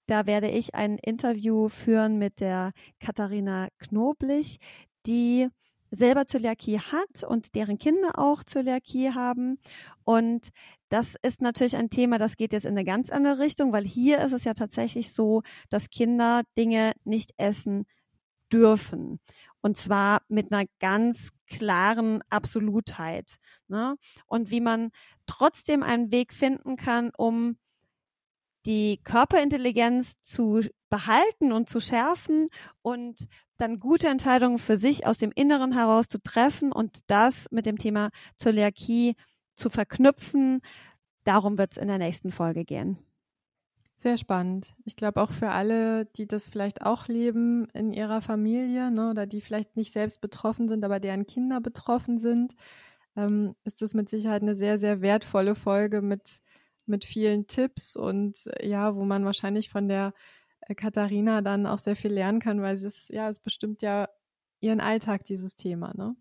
Da 0.06 0.26
werde 0.26 0.48
ich 0.48 0.74
ein 0.74 0.98
Interview 0.98 1.68
führen 1.68 2.18
mit 2.18 2.40
der 2.40 2.72
Katharina 3.00 3.68
Knoblich, 3.78 4.58
die 5.06 5.48
selber 5.90 6.26
Zöliakie 6.26 6.80
hat 6.80 7.22
und 7.22 7.54
deren 7.54 7.78
Kinder 7.78 8.18
auch 8.18 8.42
Zöliakie 8.42 9.12
haben. 9.12 9.58
Und 10.04 10.48
das 10.88 11.16
ist 11.22 11.42
natürlich 11.42 11.76
ein 11.76 11.90
Thema, 11.90 12.18
das 12.18 12.36
geht 12.36 12.52
jetzt 12.52 12.64
in 12.64 12.72
eine 12.72 12.84
ganz 12.84 13.10
andere 13.10 13.38
Richtung, 13.38 13.72
weil 13.72 13.84
hier 13.84 14.20
ist 14.22 14.32
es 14.32 14.44
ja 14.44 14.54
tatsächlich 14.54 15.12
so, 15.12 15.42
dass 15.68 15.90
Kinder 15.90 16.42
Dinge 16.56 16.92
nicht 17.04 17.32
essen 17.36 17.84
dürfen. 18.52 19.20
Und 19.60 19.76
zwar 19.76 20.22
mit 20.28 20.52
einer 20.52 20.66
ganz 20.80 21.28
klaren 21.46 22.22
Absolutheit. 22.30 23.36
Ne? 23.68 23.96
Und 24.26 24.50
wie 24.50 24.60
man 24.60 24.90
trotzdem 25.26 25.82
einen 25.82 26.10
Weg 26.10 26.32
finden 26.32 26.76
kann, 26.76 27.10
um 27.16 27.56
die 28.66 29.00
Körperintelligenz 29.04 30.20
zu 30.20 30.60
behalten 30.88 31.52
und 31.52 31.68
zu 31.68 31.80
schärfen 31.80 32.48
und 32.82 33.26
dann 33.56 33.80
gute 33.80 34.08
Entscheidungen 34.08 34.58
für 34.58 34.76
sich 34.76 35.06
aus 35.06 35.18
dem 35.18 35.32
Inneren 35.34 35.72
heraus 35.72 36.08
zu 36.08 36.20
treffen 36.20 36.72
und 36.72 37.00
das 37.08 37.46
mit 37.50 37.66
dem 37.66 37.78
Thema 37.78 38.10
Zöliakie 38.36 39.14
zu 39.54 39.70
verknüpfen. 39.70 40.60
Darum 41.24 41.58
wird 41.58 41.72
es 41.72 41.78
in 41.78 41.88
der 41.88 41.98
nächsten 41.98 42.32
Folge 42.32 42.64
gehen. 42.64 42.98
Sehr 44.02 44.16
spannend. 44.16 44.74
Ich 44.84 44.96
glaube 44.96 45.22
auch 45.22 45.30
für 45.30 45.50
alle, 45.50 46.06
die 46.06 46.26
das 46.26 46.48
vielleicht 46.48 46.82
auch 46.82 47.06
leben 47.06 47.68
in 47.72 47.92
ihrer 47.92 48.20
Familie 48.20 48.90
ne, 48.90 49.10
oder 49.10 49.26
die 49.26 49.40
vielleicht 49.40 49.76
nicht 49.76 49.92
selbst 49.92 50.20
betroffen 50.20 50.68
sind, 50.68 50.84
aber 50.84 50.98
deren 50.98 51.24
Kinder 51.24 51.60
betroffen 51.60 52.18
sind, 52.18 52.56
ähm, 53.14 53.54
ist 53.62 53.80
das 53.80 53.94
mit 53.94 54.08
Sicherheit 54.08 54.42
eine 54.42 54.56
sehr, 54.56 54.78
sehr 54.78 55.02
wertvolle 55.02 55.54
Folge 55.54 56.02
mit, 56.02 56.40
mit 56.86 57.04
vielen 57.04 57.46
Tipps 57.46 57.96
und 57.96 58.50
ja, 58.60 58.94
wo 58.94 59.04
man 59.04 59.24
wahrscheinlich 59.24 59.70
von 59.70 59.88
der 59.88 60.14
äh, 60.60 60.74
Katharina 60.74 61.42
dann 61.42 61.66
auch 61.66 61.78
sehr 61.78 61.96
viel 61.96 62.12
lernen 62.12 62.40
kann, 62.40 62.62
weil 62.62 62.74
es 62.74 63.08
ja, 63.08 63.28
es 63.28 63.40
bestimmt 63.40 63.82
ja 63.82 64.08
ihren 64.60 64.80
Alltag, 64.80 65.24
dieses 65.24 65.56
Thema. 65.56 65.92
Ne? 65.94 66.16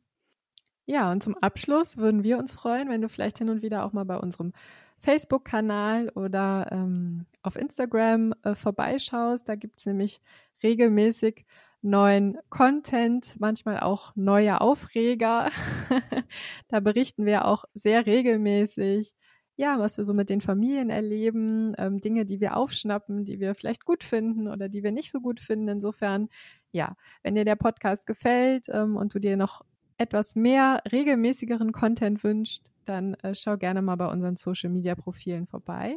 Ja, 0.86 1.12
und 1.12 1.24
zum 1.24 1.38
Abschluss 1.38 1.98
würden 1.98 2.24
wir 2.24 2.38
uns 2.38 2.54
freuen, 2.54 2.90
wenn 2.90 3.02
du 3.02 3.10
vielleicht 3.10 3.38
hin 3.38 3.50
und 3.50 3.62
wieder 3.62 3.86
auch 3.86 3.94
mal 3.94 4.06
bei 4.06 4.18
unserem 4.18 4.54
Facebook-Kanal 5.00 6.10
oder 6.10 6.68
ähm, 6.72 7.26
auf 7.44 7.56
Instagram 7.56 8.34
äh, 8.44 8.56
vorbeischaust. 8.56 9.48
Da 9.48 9.56
gibt's 9.56 9.86
nämlich 9.86 10.22
regelmäßig 10.64 11.46
neuen 11.82 12.38
Content, 12.50 13.36
manchmal 13.40 13.80
auch 13.80 14.16
neue 14.16 14.62
Aufreger. 14.62 15.50
da 16.68 16.80
berichten 16.80 17.26
wir 17.26 17.46
auch 17.46 17.66
sehr 17.74 18.06
regelmäßig, 18.06 19.16
ja, 19.62 19.78
was 19.78 19.98
wir 20.00 20.06
so 20.06 20.16
mit 20.16 20.32
den 20.32 20.42
Familien 20.42 20.90
erleben, 20.90 21.76
ähm, 21.78 22.02
Dinge, 22.02 22.26
die 22.26 22.42
wir 22.42 22.58
aufschnappen, 22.58 23.26
die 23.26 23.40
wir 23.40 23.54
vielleicht 23.54 23.86
gut 23.86 24.04
finden 24.04 24.48
oder 24.48 24.70
die 24.70 24.82
wir 24.82 24.92
nicht 24.92 25.12
so 25.12 25.22
gut 25.22 25.40
finden. 25.40 25.68
Insofern, 25.68 26.30
ja, 26.72 26.96
wenn 27.22 27.36
dir 27.36 27.46
der 27.46 27.58
Podcast 27.58 28.08
gefällt 28.08 28.66
ähm, 28.70 28.98
und 28.98 29.14
du 29.14 29.20
dir 29.20 29.38
noch 29.38 29.62
etwas 29.98 30.36
mehr 30.36 30.82
regelmäßigeren 30.92 31.74
Content 31.74 32.24
wünscht, 32.24 32.64
dann 32.86 33.14
äh, 33.22 33.36
schau 33.36 33.56
gerne 33.56 33.84
mal 33.84 33.98
bei 33.98 34.08
unseren 34.08 34.36
Social 34.36 34.72
Media 34.72 34.96
Profilen 34.96 35.46
vorbei. 35.46 35.96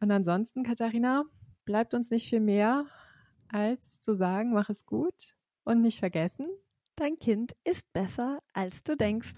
Und 0.00 0.10
ansonsten, 0.10 0.62
Katharina, 0.62 1.24
bleibt 1.66 1.92
uns 1.92 2.10
nicht 2.10 2.30
viel 2.30 2.40
mehr, 2.40 2.86
als 3.48 4.00
zu 4.00 4.14
sagen, 4.14 4.54
mach 4.54 4.70
es 4.70 4.86
gut 4.86 5.34
und 5.64 5.82
nicht 5.82 5.98
vergessen. 5.98 6.46
Dein 6.94 7.18
Kind 7.18 7.52
ist 7.62 7.92
besser, 7.92 8.38
als 8.54 8.84
du 8.84 8.96
denkst. 8.96 9.34